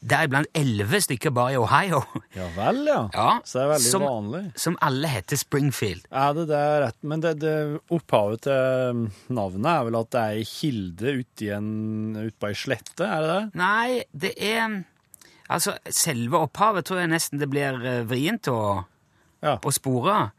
deriblant 0.02 0.48
11 0.56 1.02
stykker 1.08 1.32
bare 1.34 1.54
i 1.56 1.58
Ohio. 1.58 2.02
Ja 2.36 2.48
vel, 2.56 2.84
ja. 2.88 3.00
Ja, 3.14 3.30
Så 3.44 3.58
det 3.60 3.64
er 3.66 3.72
veldig 3.74 3.92
som, 3.92 4.04
vanlig. 4.06 4.42
Som 4.60 4.78
alle 4.86 5.08
heter 5.12 5.40
Springfield. 5.42 6.06
Er 6.12 6.34
det 6.38 6.48
det 6.52 6.62
rett? 6.84 6.98
Men 7.02 7.24
det, 7.24 7.32
det 7.42 7.56
opphavet 7.94 8.44
til 8.46 9.02
navnet 9.34 9.72
er 9.72 9.88
vel 9.90 10.00
at 10.02 10.12
det 10.14 10.22
er 10.22 10.38
ei 10.42 10.46
kilde 10.48 11.16
uti 11.24 11.50
en, 11.56 11.72
ut 12.20 12.38
på 12.40 12.52
ei 12.52 12.58
slette, 12.58 13.08
er 13.08 13.26
det 13.26 13.34
det? 13.34 13.42
Nei, 13.64 14.04
det 14.14 14.34
er 14.38 14.84
Altså, 15.48 15.78
selve 15.96 16.42
opphavet 16.44 16.84
tror 16.90 17.00
jeg 17.00 17.08
nesten 17.14 17.40
det 17.40 17.48
blir 17.48 17.78
eh, 17.88 18.02
vrient 18.04 18.50
å, 18.52 18.84
Ja. 19.40 19.54
å 19.64 19.72
spore. 19.72 20.34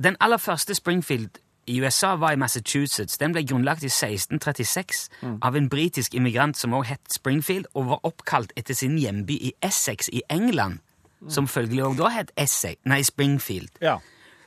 Den 0.00 0.16
aller 0.24 0.40
første 0.40 0.72
Springfield 0.78 1.36
i 1.68 1.80
USA 1.80 2.14
var 2.16 2.32
i 2.32 2.36
Massachusetts. 2.40 3.18
Den 3.18 3.32
ble 3.32 3.42
grunnlagt 3.46 3.82
i 3.82 3.90
1636 3.92 5.08
av 5.42 5.56
en 5.56 5.68
britisk 5.68 6.14
immigrant 6.14 6.56
som 6.58 6.74
også 6.74 6.88
het 6.94 7.12
Springfield, 7.12 7.66
og 7.74 7.88
var 7.92 8.00
oppkalt 8.08 8.52
etter 8.56 8.74
sin 8.74 8.98
hjemby 8.98 9.36
i 9.50 9.52
Essex 9.62 10.08
i 10.12 10.22
England, 10.30 10.78
som 11.28 11.48
følgelig 11.50 11.84
også 11.84 11.98
da 12.02 12.08
het 12.14 12.32
Essex, 12.36 12.78
nei, 12.86 13.02
Springfield. 13.02 13.68
Ja. 13.82 13.98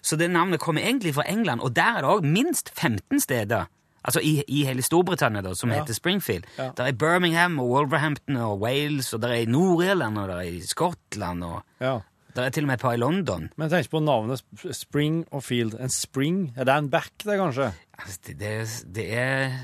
Så 0.02 0.16
det 0.18 0.32
navnet 0.34 0.60
kommer 0.60 0.82
egentlig 0.82 1.14
fra 1.16 1.24
England, 1.30 1.62
og 1.62 1.76
der 1.76 1.98
er 1.98 2.02
det 2.02 2.10
òg 2.10 2.26
minst 2.26 2.72
15 2.74 3.20
steder. 3.22 3.68
Altså 4.04 4.20
i, 4.26 4.40
i 4.48 4.64
hele 4.66 4.82
Storbritannia, 4.82 5.42
da, 5.46 5.52
som 5.54 5.70
Ja. 5.70 5.76
heter 5.84 5.94
Springfield. 5.94 6.44
Ja. 6.58 6.72
Der 6.78 6.84
er 6.90 6.92
Birmingham 6.92 7.60
og 7.60 7.70
Wolverhampton 7.70 8.36
og 8.36 8.60
Wales, 8.62 9.14
og 9.14 9.22
der 9.22 9.28
er 9.30 9.44
i 9.44 9.46
Nord-Irland 9.46 10.18
og 10.18 10.28
der 10.28 10.36
er 10.42 10.42
i 10.42 10.62
Skottland, 10.66 11.44
og 11.44 11.62
ja. 11.82 12.00
Der 12.36 12.44
er 12.48 12.50
til 12.56 12.64
og 12.64 12.68
med 12.72 12.78
et 12.80 12.82
par 12.84 12.94
i 12.94 13.00
London. 13.02 13.50
Men 13.58 13.70
jeg 13.70 13.72
tenker 13.86 13.94
på 13.98 14.02
navnet 14.06 14.42
Spring 14.78 15.22
og 15.32 15.44
Field. 15.44 15.74
En 15.80 15.90
spring? 15.90 16.54
Er 16.58 16.64
det 16.70 16.76
en 16.78 16.90
back, 16.90 17.12
det, 17.26 17.38
kanskje? 17.40 17.72
Altså, 18.00 18.20
det, 18.28 18.38
det, 18.40 18.54
det 18.96 19.08
er 19.14 19.58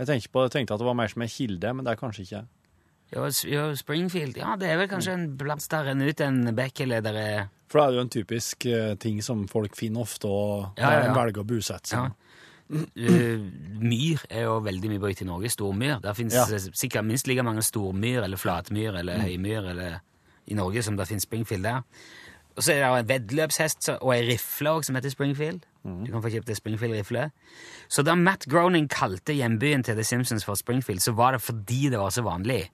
Jeg 0.00 0.22
på, 0.32 0.46
tenkte 0.48 0.74
at 0.74 0.80
det 0.80 0.86
var 0.86 0.94
mer 0.96 1.08
som 1.12 1.22
en 1.22 1.28
kilde, 1.28 1.74
men 1.74 1.84
det 1.84 1.92
er 1.92 2.00
kanskje 2.00 2.22
ikke. 2.26 2.42
ja, 3.12 3.26
s- 3.28 3.44
ja, 3.44 3.74
Springfield 3.74 4.36
Ja, 4.38 4.56
det 4.56 4.68
er 4.70 4.76
vel 4.78 4.88
kanskje 4.88 5.12
en 5.16 5.36
plass 5.38 5.68
der 5.68 5.90
en 5.90 6.00
ut 6.02 6.20
en 6.20 6.44
der 6.54 7.16
er 7.16 7.48
For 7.68 7.78
det 7.80 7.86
er 7.86 7.94
jo 7.98 8.00
en 8.00 8.08
typisk 8.10 8.66
uh, 8.66 8.94
ting 8.96 9.22
som 9.22 9.46
folk 9.48 9.76
finner 9.76 10.00
ofte, 10.00 10.26
og 10.26 10.72
Ja, 10.78 10.90
ja, 10.92 11.04
ja. 11.06 11.14
velger 11.14 11.42
å 11.42 11.46
bosette 11.46 11.88
seg. 11.88 12.10
Uh, 12.70 13.42
myr 13.82 14.20
er 14.30 14.44
jo 14.46 14.60
veldig 14.62 14.90
mye 14.92 15.00
brukt 15.02 15.20
i 15.22 15.26
Norge. 15.26 15.50
Stormyr. 15.50 16.00
Der 16.02 16.14
fins 16.14 16.34
sikkert 16.78 17.04
minst 17.04 17.26
like 17.26 17.42
mange 17.42 17.62
stormyr 17.66 18.22
eller 18.24 18.38
flatmyr 18.38 18.94
eller 19.02 19.18
høymyr 19.24 19.70
eller, 19.72 20.00
i 20.50 20.54
Norge 20.58 20.82
som 20.82 20.96
det 20.98 21.06
finnes 21.08 21.22
Springfield 21.26 21.64
der. 21.64 21.80
Og 22.56 22.62
så 22.66 22.72
er 22.74 22.82
det 22.82 22.98
en 23.04 23.08
veddeløpshest 23.08 23.88
og 24.00 24.10
ei 24.16 24.24
rifle 24.32 24.70
også, 24.70 24.86
som 24.90 24.94
heter 24.98 25.12
Springfield. 25.14 25.60
Du 25.84 26.10
kan 26.12 26.20
få 26.22 26.28
kjøpt 26.34 26.50
ei 26.50 26.54
Springfield-rifle. 26.58 27.28
Så 27.88 28.02
da 28.04 28.14
Matt 28.18 28.44
Groening 28.50 28.88
kalte 28.92 29.32
hjembyen 29.32 29.84
til 29.86 29.94
The 29.96 30.04
Simpsons 30.04 30.44
for 30.44 30.54
Springfield, 30.58 31.00
så 31.00 31.12
var 31.16 31.32
det 31.32 31.40
fordi 31.40 31.88
det 31.88 31.98
var 31.98 32.10
så 32.10 32.22
vanlig. 32.26 32.66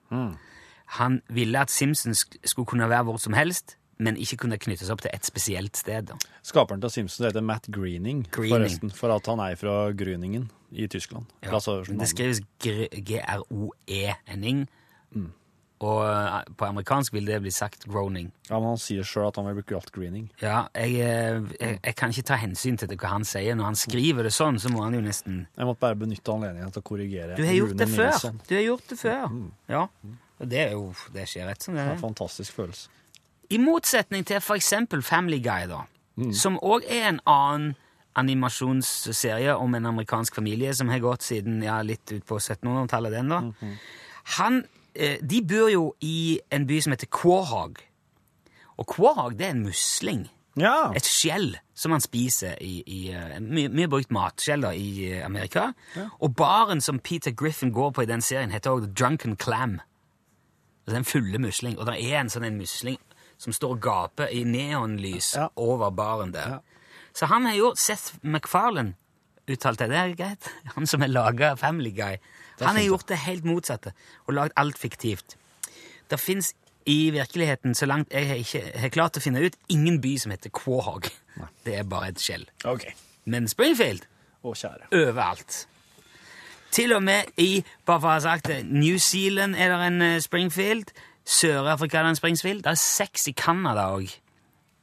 Han 0.97 1.21
ville 1.29 1.59
at 1.59 1.71
Simpsons 1.71 2.25
skulle 2.45 2.65
kunne 2.65 2.89
være 2.89 3.03
hvor 3.03 3.17
som 3.17 3.33
helst, 3.33 3.77
men 3.99 4.17
ikke 4.17 4.37
kunne 4.37 4.57
knyttes 4.57 4.89
opp 4.93 5.01
til 5.01 5.09
et 5.13 5.25
spesielt 5.25 5.77
sted. 5.77 6.11
Skaperen 6.43 6.81
til 6.81 6.89
Simpsons 6.89 7.25
heter 7.27 7.41
Matt 7.41 7.67
Greening, 7.73 8.27
Greening. 8.31 8.53
forresten, 8.55 8.91
for 8.91 9.15
at 9.15 9.25
han 9.25 9.39
er 9.39 9.55
fra 9.55 9.91
Grüningen 9.91 10.49
i 10.71 10.87
Tyskland. 10.87 11.25
Ja, 11.43 11.53
Altså, 11.55 11.83
det 11.99 12.07
skrives 12.07 12.41
G-R-O-E-N-ing. 13.47 14.67
Og 15.85 15.99
eh, 16.07 16.37
på 16.57 16.65
amerikansk 16.65 17.13
vil 17.13 17.27
det 17.29 17.37
bli 17.43 17.51
sagt 17.53 17.85
groaning. 17.85 18.31
ja, 18.49 18.57
men 18.57 18.71
han 18.71 18.79
sier 18.81 19.05
sjøl 19.05 19.27
at 19.27 19.35
han 19.37 19.45
vil 19.45 19.59
bruke 19.59 19.75
alt 19.77 19.91
Greening. 19.93 20.25
Ja, 20.41 20.65
jeg, 20.73 20.95
eh, 21.05 21.41
jeg, 21.59 21.79
jeg 21.83 21.95
kan 21.99 22.13
ikke 22.13 22.25
ta 22.31 22.39
hensyn 22.41 22.79
til 22.81 22.89
det, 22.89 22.97
hva 23.01 23.13
han 23.13 23.25
sier. 23.27 23.57
Når 23.57 23.69
han 23.71 23.77
skriver 23.77 24.25
det 24.25 24.33
sånn, 24.33 24.57
så 24.61 24.71
må 24.73 24.81
han 24.85 24.97
jo 24.97 25.03
nesten 25.05 25.43
Jeg 25.45 25.69
måtte 25.69 25.83
bare 25.85 25.99
benytte 26.01 26.33
anledningen 26.33 26.73
til 26.73 26.81
å 26.81 26.87
korrigere. 26.87 27.37
Du 27.37 27.45
har 27.45 27.59
gjort 27.59 27.77
det 27.77 27.89
før! 27.93 28.09
Nilsson. 28.09 28.39
Du 28.49 28.55
har 28.57 28.65
gjort 28.65 28.89
det 28.89 28.99
før. 29.03 29.41
Ja. 29.69 29.83
Og 30.37 30.49
det 30.49 30.63
er 30.63 30.71
jo 30.77 30.93
Det 31.13 31.25
skjer 31.29 31.49
rett 31.49 31.65
som 31.65 31.77
det 31.77 31.83
Det 31.83 31.91
er 31.91 31.97
en 31.97 32.01
fantastisk 32.01 32.57
følelse. 32.57 32.89
I 33.53 33.59
motsetning 33.63 34.25
til 34.27 34.41
for 34.43 34.59
eksempel 34.59 35.03
Family 35.05 35.37
Guy, 35.39 35.69
da, 35.69 35.85
som 36.35 36.57
òg 36.59 36.83
er 36.91 37.13
en 37.13 37.21
annen 37.23 37.75
animasjonsserie 38.17 39.53
om 39.55 39.75
en 39.77 39.85
amerikansk 39.85 40.35
familie 40.35 40.73
som 40.75 40.89
har 40.89 40.99
gått 40.99 41.23
siden 41.27 41.61
ja, 41.63 41.77
litt 41.85 42.11
ut 42.11 42.25
på 42.25 42.39
1700-tallet, 42.39 43.13
den 43.13 43.29
da. 43.31 43.39
Han, 44.37 44.59
eh, 44.63 44.76
de 45.21 45.41
bor 45.45 45.69
jo 45.69 45.83
i 46.01 46.39
en 46.51 46.65
by 46.69 46.79
som 46.81 46.93
heter 46.95 47.09
Quahog. 47.13 47.77
Og 48.77 48.87
Quahog, 48.95 49.37
det 49.39 49.45
er 49.47 49.55
en 49.55 49.63
musling. 49.65 50.25
Ja! 50.57 50.91
Et 50.97 51.05
skjell 51.05 51.51
som 51.77 51.91
man 51.93 52.01
spiser 52.01 52.55
i, 52.65 52.79
i 52.89 52.99
eh, 53.13 53.35
mye, 53.45 53.69
mye 53.69 53.89
brukt 53.91 54.09
matskjell 54.13 54.63
da, 54.65 54.71
i 54.73 55.05
eh, 55.11 55.25
Amerika. 55.25 55.67
Og 56.21 56.33
baren 56.39 56.81
som 56.81 56.97
Peter 56.99 57.31
Griffin 57.37 57.69
går 57.75 57.91
på 57.93 58.01
i 58.05 58.09
den 58.09 58.21
serien, 58.25 58.49
heter 58.53 58.73
også 58.73 58.87
The 58.87 58.93
Drunken 58.97 59.35
Clam. 59.37 59.75
Det 60.87 60.95
er 60.95 61.01
en 61.03 61.05
fulle 61.05 61.37
musling. 61.43 61.77
Og 61.77 61.85
det 61.89 61.97
er 62.01 62.21
en 62.23 62.31
sånn 62.33 62.47
en 62.47 62.57
musling 62.57 62.97
som 63.37 63.53
står 63.53 63.75
og 63.75 63.81
gaper 63.85 64.31
i 64.33 64.41
neonlys 64.49 65.35
Ja. 65.37 65.49
over 65.55 65.91
baren 65.93 66.33
der. 66.33 66.55
Ja. 66.57 66.59
Så 67.13 67.29
han 67.29 67.45
har 67.45 67.53
gjort 67.57 67.77
Seth 67.81 68.15
MacFarlane, 68.25 68.95
uttalte 69.49 69.85
jeg 69.85 69.93
det 69.93 69.99
er 70.01 70.15
greit? 70.17 70.49
Han 70.75 70.89
som 70.89 71.01
har 71.05 71.09
laga 71.13 71.53
Family 71.57 71.91
Guy. 71.93 72.17
Han 72.65 72.75
har 72.75 72.83
gjort 72.87 73.07
det 73.07 73.17
helt 73.27 73.45
motsatte 73.45 73.93
og 74.25 74.33
lagd 74.33 74.55
alt 74.57 74.77
fiktivt. 74.81 75.37
Det 76.09 76.19
fins 76.19 76.53
i 76.87 77.09
virkeligheten, 77.11 77.75
så 77.75 77.85
langt 77.85 78.13
jeg 78.15 78.27
har 78.29 78.35
ikke 78.39 78.61
har 78.79 78.89
klart 78.95 79.17
å 79.19 79.21
finne 79.21 79.41
ut, 79.43 79.55
ingen 79.69 79.99
by 80.01 80.13
som 80.17 80.31
heter 80.31 80.49
Quahog. 80.55 81.09
Det 81.65 81.75
er 81.77 81.83
bare 81.83 82.13
et 82.13 82.21
skjell. 82.23 82.45
Okay. 82.65 82.93
Men 83.25 83.47
Springfield 83.51 84.07
Å, 84.43 84.53
kjære. 84.55 84.87
overalt. 84.95 85.67
Til 86.71 86.93
og 86.95 87.03
med 87.03 87.23
i 87.37 87.63
bare 87.85 87.99
for 87.99 88.07
å 88.07 88.15
ha 88.15 88.19
sagt 88.23 88.47
det, 88.47 88.61
New 88.65 88.97
Zealand 89.03 89.55
er 89.55 89.71
det 89.73 89.77
en 89.87 90.01
eh, 90.01 90.19
Springfield. 90.23 90.91
Sør-Afrika 91.27 91.99
er 91.99 92.07
det 92.07 92.15
en 92.15 92.21
Springfield. 92.21 92.63
Det 92.63 92.71
er 92.71 92.79
seks 92.79 93.27
i 93.27 93.35
Canada 93.35 93.89
òg. 93.97 94.07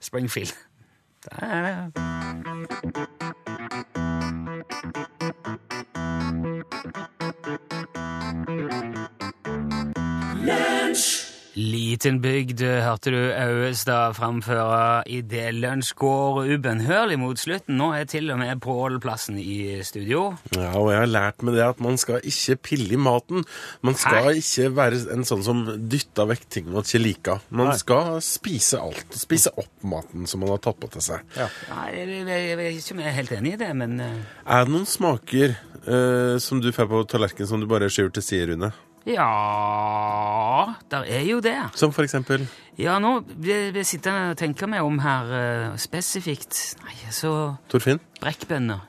Springfield. 0.04 0.52
Det 1.24 1.32
Liten 11.54 12.16
bygd 12.18 12.64
hørte 12.82 13.12
du 13.14 13.20
Auestad 13.30 14.16
framføre 14.16 15.04
i 15.06 15.20
det 15.22 15.52
lunsj 15.54 15.92
går 16.00 16.40
ubønnhørlig 16.50 17.18
mot 17.22 17.38
slutten. 17.38 17.76
Nå 17.78 17.92
er 17.94 18.08
til 18.10 18.32
og 18.34 18.40
med 18.40 18.58
Pål-plassen 18.64 19.36
i 19.38 19.78
studio. 19.86 20.24
Ja, 20.56 20.72
og 20.80 20.90
jeg 20.90 21.04
har 21.04 21.12
lært 21.12 21.44
med 21.46 21.54
det 21.54 21.62
at 21.68 21.82
man 21.84 21.98
skal 22.00 22.24
ikke 22.26 22.56
pille 22.70 22.96
i 22.96 22.98
maten. 22.98 23.44
Man 23.86 23.94
skal 23.94 24.32
Hei. 24.32 24.40
ikke 24.40 24.72
være 24.74 24.98
en 25.14 25.22
sånn 25.28 25.44
som 25.46 25.60
dytter 25.78 26.26
vekk 26.32 26.48
ting 26.56 26.72
man 26.72 26.82
ikke 26.82 27.02
liker. 27.04 27.44
Man 27.54 27.70
Nei. 27.70 27.76
skal 27.78 28.18
spise 28.24 28.80
alt. 28.82 29.14
Spise 29.14 29.52
opp 29.54 29.86
maten 29.86 30.26
som 30.30 30.42
man 30.42 30.50
har 30.56 30.62
tatt 30.64 30.80
på 30.82 30.90
til 30.96 31.04
seg. 31.06 31.22
Ja. 31.38 31.46
Nei, 31.70 31.84
jeg, 32.00 32.24
jeg, 32.24 32.48
jeg 32.64 32.82
jeg 33.04 33.06
er 33.12 33.14
helt 33.20 33.36
enig 33.36 33.54
i 33.54 33.60
det, 33.62 33.70
men 33.78 33.94
eh, 34.02 34.18
Er 34.42 34.66
det 34.66 34.74
noen 34.74 34.88
smaker 34.90 35.54
eh, 35.54 36.34
som 36.42 36.58
du 36.64 36.72
får 36.74 36.90
på 36.90 37.04
tallerkenen 37.14 37.50
som 37.50 37.62
du 37.62 37.68
bare 37.70 37.92
skyver 37.92 38.16
til 38.18 38.26
side, 38.26 38.50
Rune? 38.50 38.72
Ja 39.06 40.74
Der 40.90 41.04
er 41.04 41.24
jo 41.28 41.40
det. 41.44 41.56
Som 41.76 41.92
for 41.92 42.06
eksempel 42.06 42.46
Ja, 42.80 42.96
nå 43.02 43.18
vil 43.36 43.74
jeg 43.76 43.86
sitte 43.86 44.10
og 44.30 44.36
tenke 44.40 44.66
meg 44.70 44.82
om 44.82 44.96
her 45.04 45.28
uh, 45.30 45.76
spesifikt. 45.78 46.56
Nei, 46.82 46.96
så 47.14 47.54
Torfinn? 47.70 48.00
brekkbønner. 48.22 48.80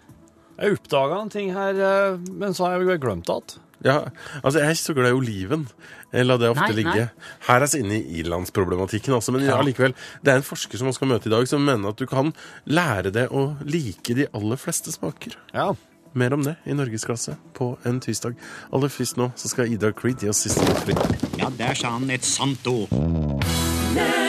Jeg 0.57 0.77
oppdaga 0.79 1.19
en 1.21 1.29
ting 1.29 1.51
her, 1.53 1.77
uh, 1.77 2.17
men 2.31 2.55
så 2.57 2.65
har 2.71 2.79
jeg 2.81 2.99
glemt 3.03 3.27
det. 3.29 3.59
Ja, 3.85 3.99
altså 4.41 4.57
Jeg 4.63 4.65
er 4.65 4.73
ikke 4.73 4.87
så 4.87 4.95
glad 4.97 5.11
i 5.11 5.17
oliven. 5.19 5.67
Jeg 6.15 6.25
lar 6.25 6.39
det 6.41 6.49
ofte 6.49 6.63
Nei, 6.71 6.77
ligge. 6.79 6.95
nei. 6.95 7.27
Her 7.45 7.61
er 7.61 7.69
vi 7.75 7.81
inne 7.83 7.97
i 7.99 8.21
ilandsproblematikken, 8.23 9.13
altså, 9.13 9.35
men 9.35 9.43
ja, 9.45 9.57
Ja. 9.59 9.61
likevel. 9.67 9.93
Det 10.23 10.31
er 10.33 10.39
en 10.41 10.47
forsker 10.47 10.79
som 10.79 10.87
man 10.89 10.95
skal 10.97 11.11
møte 11.11 11.27
i 11.29 11.33
dag, 11.35 11.45
som 11.51 11.61
mener 11.61 11.89
at 11.93 11.99
du 12.01 12.07
kan 12.09 12.33
lære 12.65 13.11
deg 13.13 13.29
å 13.29 13.51
like 13.67 14.15
de 14.17 14.25
aller 14.33 14.57
fleste 14.57 14.89
smaker. 14.95 15.35
Ja. 15.53 15.73
Mer 16.15 16.33
om 16.33 16.43
det 16.43 16.55
i 16.65 16.73
Norgesklasse 16.73 17.35
på 17.53 17.73
en 17.85 17.99
tirsdag. 17.99 18.37
Aller 18.73 18.87
først 18.87 19.17
nå 19.19 19.29
så 19.35 19.51
skal 19.51 19.71
Ida 19.73 19.91
Creed 19.91 20.23
gi 20.23 20.31
oss 20.31 20.45
siste 20.47 20.63
utflukt. 20.63 21.27
Ja, 21.39 21.51
der 21.57 21.75
sa 21.75 21.97
han 21.97 22.07
et 22.09 22.23
sant 22.23 22.67
ord. 22.71 24.24